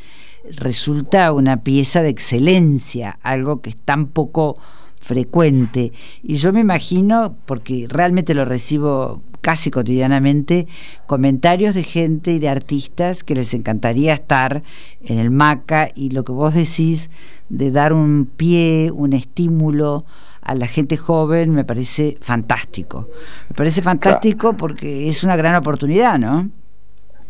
resulta 0.51 1.31
una 1.31 1.63
pieza 1.63 2.01
de 2.01 2.09
excelencia, 2.09 3.17
algo 3.23 3.61
que 3.61 3.71
es 3.71 3.77
tan 3.77 4.07
poco 4.07 4.57
frecuente. 4.99 5.91
Y 6.21 6.35
yo 6.35 6.53
me 6.53 6.61
imagino, 6.61 7.35
porque 7.45 7.87
realmente 7.89 8.33
lo 8.33 8.45
recibo 8.45 9.21
casi 9.41 9.71
cotidianamente, 9.71 10.67
comentarios 11.05 11.75
de 11.75 11.83
gente 11.83 12.31
y 12.31 12.39
de 12.39 12.47
artistas 12.47 13.23
que 13.23 13.35
les 13.35 13.53
encantaría 13.53 14.13
estar 14.13 14.63
en 15.01 15.19
el 15.19 15.31
MACA 15.31 15.91
y 15.93 16.11
lo 16.11 16.23
que 16.23 16.31
vos 16.31 16.53
decís 16.53 17.09
de 17.49 17.69
dar 17.69 17.91
un 17.91 18.25
pie, 18.25 18.89
un 18.91 19.11
estímulo 19.11 20.05
a 20.41 20.55
la 20.55 20.67
gente 20.67 20.97
joven 20.97 21.51
me 21.51 21.65
parece 21.65 22.17
fantástico. 22.21 23.09
Me 23.49 23.55
parece 23.55 23.81
fantástico 23.81 24.55
porque 24.55 25.09
es 25.09 25.23
una 25.23 25.35
gran 25.35 25.55
oportunidad, 25.55 26.17
¿no? 26.17 26.49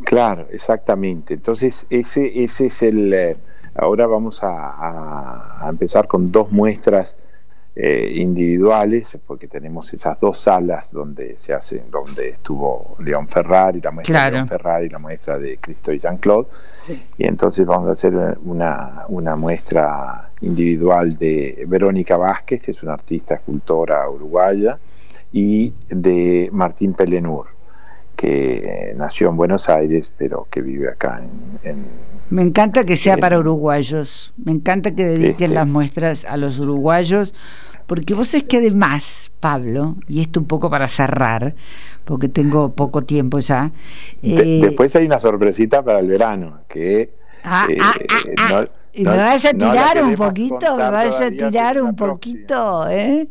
Claro, 0.04 0.48
exactamente. 0.52 1.34
Entonces, 1.34 1.86
ese, 1.90 2.44
ese 2.44 2.68
es 2.68 2.82
el... 2.84 3.14
Eh, 3.14 3.38
ahora 3.76 4.08
vamos 4.08 4.40
a, 4.42 5.66
empezar 5.70 6.08
con 6.08 6.32
dos 6.32 6.52
muestras 6.52 7.16
eh, 7.76 8.12
individuales, 8.16 9.18
porque 9.26 9.48
tenemos 9.48 9.92
esas 9.94 10.20
dos 10.20 10.40
salas 10.40 10.92
donde 10.92 11.36
se 11.38 11.54
hace, 11.54 11.84
donde 11.90 12.30
estuvo 12.30 12.96
León 13.00 13.28
Ferrari, 13.28 13.82
la 13.82 13.92
muestra 13.92 14.26
de 14.26 14.32
León 14.32 14.48
Ferrari, 14.48 14.90
la 14.90 15.00
muestra 15.00 15.40
de 15.40 15.58
Cristo 15.58 15.92
y 15.92 16.00
Jean-Claude, 16.00 16.50
y 17.18 17.26
entonces 17.26 17.66
vamos 17.66 17.88
a 17.90 17.94
hacer 17.94 18.38
una, 18.44 19.06
una 19.08 19.36
muestra 19.36 20.30
individual 20.42 21.18
de 21.18 21.66
Verónica 21.68 22.16
Vázquez, 22.16 22.62
que 22.62 22.72
es 22.72 22.84
una 22.84 22.94
artista 22.94 23.36
escultora 23.36 24.08
uruguaya, 24.08 24.78
y 25.32 25.74
de 25.90 26.50
Martín 26.52 26.94
Pelenur 26.94 27.48
que 28.24 28.94
nació 28.96 29.28
en 29.28 29.36
Buenos 29.36 29.68
Aires, 29.68 30.14
pero 30.18 30.48
que 30.50 30.62
vive 30.62 30.88
acá 30.88 31.22
en... 31.66 31.76
me 32.30 32.42
encanta 32.42 32.86
que 32.86 32.96
sea 32.96 33.18
para 33.18 33.38
uruguayos, 33.38 34.34
me 34.38 34.54
encanta 34.54 34.96
que 34.96 35.04
dediquen 35.04 35.32
este 35.32 35.48
las 35.50 35.68
muestras 35.68 36.24
a 36.24 36.38
los 36.38 36.58
uruguayos, 36.58 37.36
porque 37.86 38.14
vos 38.14 38.34
es 38.34 38.44
que 38.44 38.60
además, 38.60 39.34
Pablo, 39.42 39.98
y 40.08 40.22
esto 40.22 40.40
un 40.40 40.46
poco 40.46 40.70
para 40.70 40.88
cerrar, 40.88 41.54
porque 42.06 42.30
tengo 42.30 42.74
poco 42.74 43.04
tiempo 43.04 43.40
ya. 43.40 43.74
Eh, 44.22 44.60
después 44.62 44.96
hay 44.96 45.06
una 45.06 45.20
sorpresita 45.20 45.84
para 45.84 46.00
el 46.00 46.08
verano, 46.08 46.62
que... 46.70 47.14
Ah, 47.44 47.68
eh, 47.70 47.78
ah, 47.82 47.94
ah, 48.38 48.66
¿Me 48.96 49.04
vas 49.04 49.44
a 49.44 49.52
tirar 49.52 50.02
un 50.02 50.16
poquito? 50.16 50.78
¿Me 50.78 50.90
vas 50.92 51.20
a 51.20 51.30
tirar 51.30 51.82
un 51.82 51.94
poquito? 51.94 52.88
¿eh? 52.88 53.28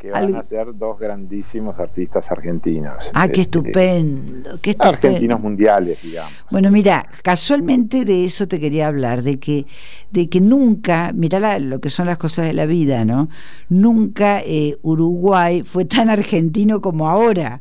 Que 0.00 0.10
van 0.10 0.34
a 0.34 0.42
ser 0.42 0.74
dos 0.78 0.98
grandísimos 0.98 1.78
artistas 1.78 2.30
argentinos. 2.32 3.10
Ah, 3.12 3.28
qué 3.28 3.42
este, 3.42 3.58
estupendo, 3.58 4.58
qué 4.62 4.70
estupendo. 4.70 4.96
Argentinos 4.96 5.40
mundiales, 5.40 5.98
digamos. 6.02 6.32
Bueno, 6.50 6.70
mira, 6.70 7.06
casualmente 7.22 8.06
de 8.06 8.24
eso 8.24 8.48
te 8.48 8.58
quería 8.58 8.86
hablar, 8.86 9.22
de 9.22 9.38
que, 9.38 9.66
de 10.10 10.30
que 10.30 10.40
nunca, 10.40 11.12
mira 11.14 11.58
lo 11.58 11.82
que 11.82 11.90
son 11.90 12.06
las 12.06 12.16
cosas 12.16 12.46
de 12.46 12.54
la 12.54 12.64
vida, 12.64 13.04
¿no? 13.04 13.28
Nunca 13.68 14.40
eh, 14.40 14.78
Uruguay 14.80 15.64
fue 15.64 15.84
tan 15.84 16.08
argentino 16.08 16.80
como 16.80 17.06
ahora, 17.06 17.60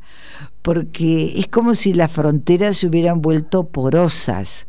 porque 0.62 1.38
es 1.38 1.48
como 1.50 1.76
si 1.76 1.94
las 1.94 2.10
fronteras 2.10 2.78
se 2.78 2.88
hubieran 2.88 3.22
vuelto 3.22 3.68
porosas 3.68 4.66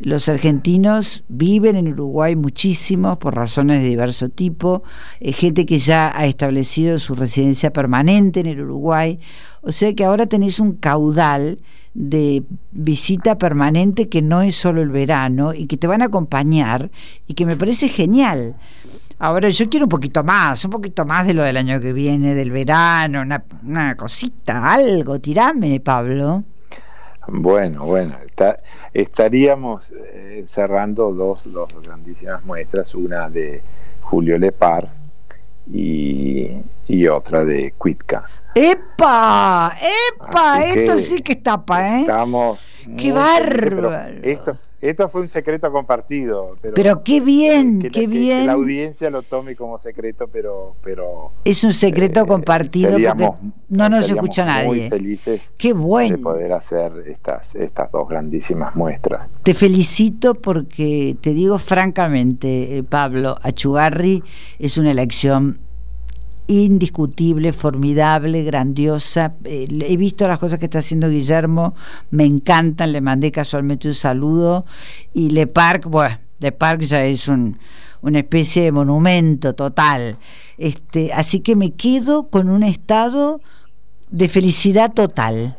los 0.00 0.28
argentinos 0.30 1.24
viven 1.28 1.76
en 1.76 1.88
Uruguay 1.88 2.34
muchísimos 2.34 3.18
por 3.18 3.34
razones 3.34 3.82
de 3.82 3.88
diverso 3.88 4.30
tipo, 4.30 4.82
eh, 5.20 5.32
gente 5.32 5.66
que 5.66 5.78
ya 5.78 6.10
ha 6.16 6.26
establecido 6.26 6.98
su 6.98 7.14
residencia 7.14 7.70
permanente 7.70 8.40
en 8.40 8.46
el 8.46 8.62
Uruguay, 8.62 9.20
o 9.60 9.72
sea 9.72 9.94
que 9.94 10.04
ahora 10.04 10.26
tenéis 10.26 10.58
un 10.58 10.72
caudal 10.72 11.58
de 11.92 12.44
visita 12.70 13.36
permanente 13.36 14.08
que 14.08 14.22
no 14.22 14.40
es 14.40 14.56
solo 14.56 14.80
el 14.80 14.88
verano 14.88 15.52
y 15.52 15.66
que 15.66 15.76
te 15.76 15.86
van 15.86 16.02
a 16.02 16.06
acompañar 16.06 16.90
y 17.26 17.34
que 17.34 17.44
me 17.44 17.56
parece 17.56 17.88
genial. 17.88 18.56
Ahora 19.18 19.50
yo 19.50 19.68
quiero 19.68 19.84
un 19.84 19.90
poquito 19.90 20.24
más, 20.24 20.64
un 20.64 20.70
poquito 20.70 21.04
más 21.04 21.26
de 21.26 21.34
lo 21.34 21.42
del 21.42 21.58
año 21.58 21.78
que 21.78 21.92
viene, 21.92 22.34
del 22.34 22.52
verano, 22.52 23.20
una, 23.20 23.44
una 23.64 23.94
cosita, 23.96 24.72
algo, 24.72 25.20
tirame, 25.20 25.78
Pablo. 25.80 26.44
Bueno, 27.28 27.84
bueno, 27.84 28.16
estaríamos 28.92 29.92
eh, 29.92 30.44
cerrando 30.46 31.12
dos, 31.12 31.52
dos 31.52 31.68
grandísimas 31.82 32.44
muestras, 32.44 32.94
una 32.94 33.28
de 33.28 33.62
Julio 34.00 34.38
Lepar 34.38 34.88
y, 35.70 36.50
y 36.88 37.06
otra 37.06 37.44
de 37.44 37.72
Cuitca. 37.72 38.24
¡Epa! 38.54 39.76
¡Epa! 40.16 40.64
Esto 40.64 40.98
sí 40.98 41.22
que 41.22 41.32
es 41.32 41.42
tapa, 41.42 41.98
¿eh? 41.98 42.00
Estamos. 42.00 42.58
¡Qué 42.96 43.12
bárbaro! 43.12 43.94
Esto, 44.22 44.58
esto 44.80 45.08
fue 45.08 45.20
un 45.22 45.28
secreto 45.28 45.70
compartido. 45.70 46.56
Pero, 46.74 47.02
qué 47.02 47.20
bien, 47.20 47.90
qué 47.90 48.06
bien. 48.06 48.40
Que 48.40 48.46
la 48.46 48.52
audiencia 48.52 49.10
lo 49.10 49.22
tome 49.22 49.54
como 49.56 49.78
secreto, 49.78 50.28
pero... 50.28 50.76
pero 50.82 51.32
es 51.44 51.64
un 51.64 51.72
secreto 51.72 52.20
eh, 52.20 52.26
compartido 52.26 52.92
porque 52.92 53.28
no 53.68 53.88
nos 53.88 54.10
escucha 54.10 54.44
nadie. 54.44 54.66
Muy 54.66 54.88
felices 54.88 55.52
qué 55.56 55.72
bueno. 55.72 56.16
de 56.16 56.22
poder 56.22 56.52
hacer 56.52 56.92
estas, 57.06 57.54
estas 57.54 57.90
dos 57.92 58.08
grandísimas 58.08 58.74
muestras. 58.74 59.28
Te 59.42 59.54
felicito 59.54 60.34
porque 60.34 61.16
te 61.20 61.34
digo 61.34 61.58
francamente, 61.58 62.78
eh, 62.78 62.82
Pablo, 62.82 63.38
Achugarri 63.42 64.22
es 64.58 64.78
una 64.78 64.90
elección 64.90 65.58
indiscutible, 66.50 67.52
formidable, 67.52 68.42
grandiosa. 68.42 69.34
Eh, 69.44 69.68
he 69.88 69.96
visto 69.96 70.26
las 70.26 70.38
cosas 70.38 70.58
que 70.58 70.66
está 70.66 70.80
haciendo 70.80 71.08
Guillermo, 71.08 71.74
me 72.10 72.24
encantan, 72.24 72.92
le 72.92 73.00
mandé 73.00 73.30
casualmente 73.30 73.88
un 73.88 73.94
saludo. 73.94 74.64
Y 75.14 75.30
Le 75.30 75.46
Parc, 75.46 75.86
bueno, 75.86 76.18
Le 76.40 76.52
Parc 76.52 76.80
ya 76.80 77.04
es 77.04 77.28
un, 77.28 77.58
una 78.02 78.18
especie 78.18 78.64
de 78.64 78.72
monumento 78.72 79.54
total. 79.54 80.18
Este, 80.58 81.12
así 81.12 81.40
que 81.40 81.54
me 81.54 81.72
quedo 81.72 82.28
con 82.28 82.48
un 82.48 82.64
estado 82.64 83.40
de 84.10 84.28
felicidad 84.28 84.92
total. 84.92 85.56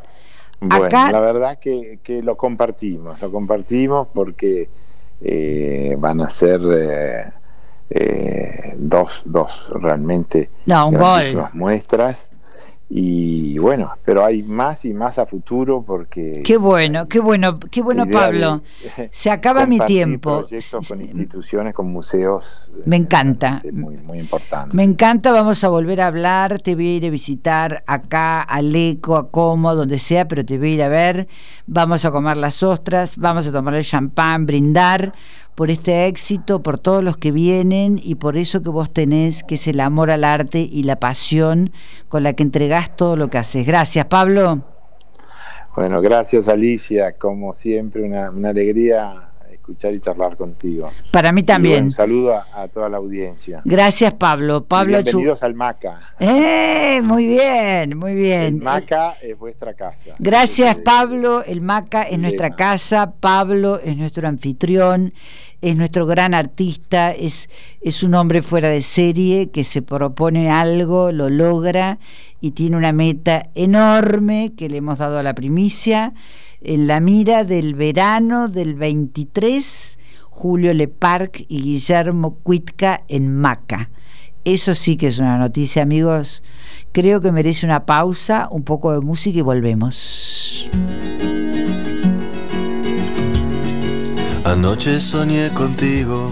Bueno, 0.59 0.89
la 0.89 1.19
verdad 1.21 1.57
que, 1.57 1.99
que, 2.03 2.21
lo 2.21 2.35
compartimos, 2.37 3.19
lo 3.19 3.31
compartimos 3.31 4.09
porque 4.13 4.69
eh, 5.21 5.95
van 5.97 6.21
a 6.21 6.29
ser... 6.29 6.61
Eh, 6.71 7.40
eh, 7.93 8.75
dos, 8.77 9.21
dos 9.25 9.69
realmente 9.75 10.49
no, 10.65 10.89
muestras 11.53 12.27
y 12.93 13.57
bueno, 13.57 13.93
pero 14.03 14.25
hay 14.25 14.43
más 14.43 14.83
y 14.83 14.93
más 14.93 15.17
a 15.17 15.25
futuro 15.25 15.81
porque... 15.81 16.43
Qué 16.43 16.57
bueno, 16.57 17.07
qué 17.07 17.21
bueno, 17.21 17.57
qué 17.57 17.81
bueno 17.81 18.05
Pablo. 18.05 18.63
Se 19.11 19.31
acaba 19.31 19.65
mi 19.65 19.79
tiempo. 19.79 20.45
con 20.89 20.99
instituciones, 20.99 21.73
con 21.73 21.89
museos. 21.89 22.69
Me 22.85 22.97
encanta. 22.97 23.61
Muy, 23.71 23.95
muy 23.95 24.19
importante. 24.19 24.75
Me 24.75 24.83
encanta, 24.83 25.31
vamos 25.31 25.63
a 25.63 25.69
volver 25.69 26.01
a 26.01 26.07
hablar, 26.07 26.61
te 26.61 26.75
voy 26.75 26.87
a 26.87 26.95
ir 26.97 27.05
a 27.05 27.09
visitar 27.09 27.81
acá, 27.87 28.41
al 28.41 28.75
Eco, 28.75 29.15
a 29.15 29.31
Como, 29.31 29.73
donde 29.73 29.97
sea, 29.97 30.27
pero 30.27 30.43
te 30.43 30.57
voy 30.57 30.71
a 30.71 30.73
ir 30.73 30.83
a 30.83 30.89
ver. 30.89 31.29
Vamos 31.67 32.03
a 32.03 32.11
comer 32.11 32.35
las 32.35 32.61
ostras, 32.61 33.15
vamos 33.15 33.47
a 33.47 33.53
tomar 33.53 33.75
el 33.75 33.85
champán, 33.85 34.45
brindar 34.45 35.13
por 35.55 35.69
este 35.69 36.07
éxito, 36.07 36.63
por 36.63 36.77
todos 36.77 37.03
los 37.03 37.17
que 37.17 37.31
vienen 37.31 37.99
y 38.01 38.15
por 38.15 38.37
eso 38.37 38.61
que 38.61 38.69
vos 38.69 38.91
tenés, 38.91 39.43
que 39.43 39.55
es 39.55 39.67
el 39.67 39.79
amor 39.79 40.11
al 40.11 40.23
arte 40.23 40.59
y 40.59 40.83
la 40.83 40.97
pasión 40.97 41.71
con 42.09 42.23
la 42.23 42.33
que 42.33 42.43
entregás 42.43 42.95
todo 42.95 43.15
lo 43.15 43.29
que 43.29 43.37
haces. 43.37 43.65
Gracias, 43.65 44.05
Pablo. 44.05 44.61
Bueno, 45.75 46.01
gracias 46.01 46.49
Alicia, 46.49 47.13
como 47.13 47.53
siempre, 47.53 48.03
una, 48.03 48.27
alegría 48.49 49.30
escuchar 49.61 49.93
y 49.93 49.99
charlar 49.99 50.35
contigo. 50.37 50.91
Para 51.11 51.31
mí 51.31 51.43
también. 51.43 51.85
un 51.85 51.91
saludo 51.91 52.43
a, 52.53 52.67
toda 52.67 52.89
la 52.89 52.97
audiencia. 52.97 53.61
Gracias, 53.63 54.13
Pablo. 54.15 54.65
Pablo 54.65 55.01
bienvenidos 55.03 55.43
al 55.43 55.53
MACA. 55.53 55.99
Eh, 56.19 56.99
muy 57.03 57.27
bien, 57.27 57.95
muy 57.97 58.15
bien. 58.15 58.41
El 58.41 58.61
MACA 58.61 59.17
es 59.21 59.37
vuestra 59.37 59.75
casa. 59.75 60.13
Gracias, 60.17 60.77
Pablo. 60.77 61.43
El 61.43 61.61
MACA 61.61 62.03
es 62.03 62.17
nuestra 62.17 62.49
casa. 62.49 63.13
Pablo 63.19 63.79
es 63.79 63.97
nuestro 63.97 64.27
anfitrión 64.27 65.13
es 65.61 65.77
nuestro 65.77 66.07
gran 66.07 66.33
artista, 66.33 67.11
es, 67.11 67.47
es 67.81 68.01
un 68.01 68.15
hombre 68.15 68.41
fuera 68.41 68.67
de 68.69 68.81
serie 68.81 69.51
que 69.51 69.63
se 69.63 69.83
propone 69.83 70.49
algo, 70.49 71.11
lo 71.11 71.29
logra 71.29 71.99
y 72.39 72.51
tiene 72.51 72.77
una 72.77 72.91
meta 72.93 73.43
enorme 73.53 74.53
que 74.57 74.69
le 74.69 74.77
hemos 74.77 74.97
dado 74.97 75.19
a 75.19 75.23
la 75.23 75.35
primicia 75.35 76.13
en 76.61 76.87
la 76.87 76.99
mira 76.99 77.43
del 77.43 77.75
verano 77.75 78.47
del 78.47 78.73
23, 78.75 79.99
Julio 80.29 80.73
Leparc 80.73 81.45
y 81.47 81.61
Guillermo 81.61 82.35
Cuitca 82.43 83.03
en 83.07 83.35
Maca. 83.35 83.89
Eso 84.43 84.73
sí 84.73 84.97
que 84.97 85.05
es 85.07 85.19
una 85.19 85.37
noticia, 85.37 85.83
amigos. 85.83 86.43
Creo 86.91 87.21
que 87.21 87.31
merece 87.31 87.65
una 87.65 87.85
pausa, 87.85 88.47
un 88.49 88.63
poco 88.63 88.91
de 88.91 89.01
música 89.01 89.39
y 89.39 89.41
volvemos. 89.41 90.67
Anoche 94.43 94.99
soñé 94.99 95.49
contigo. 95.49 96.31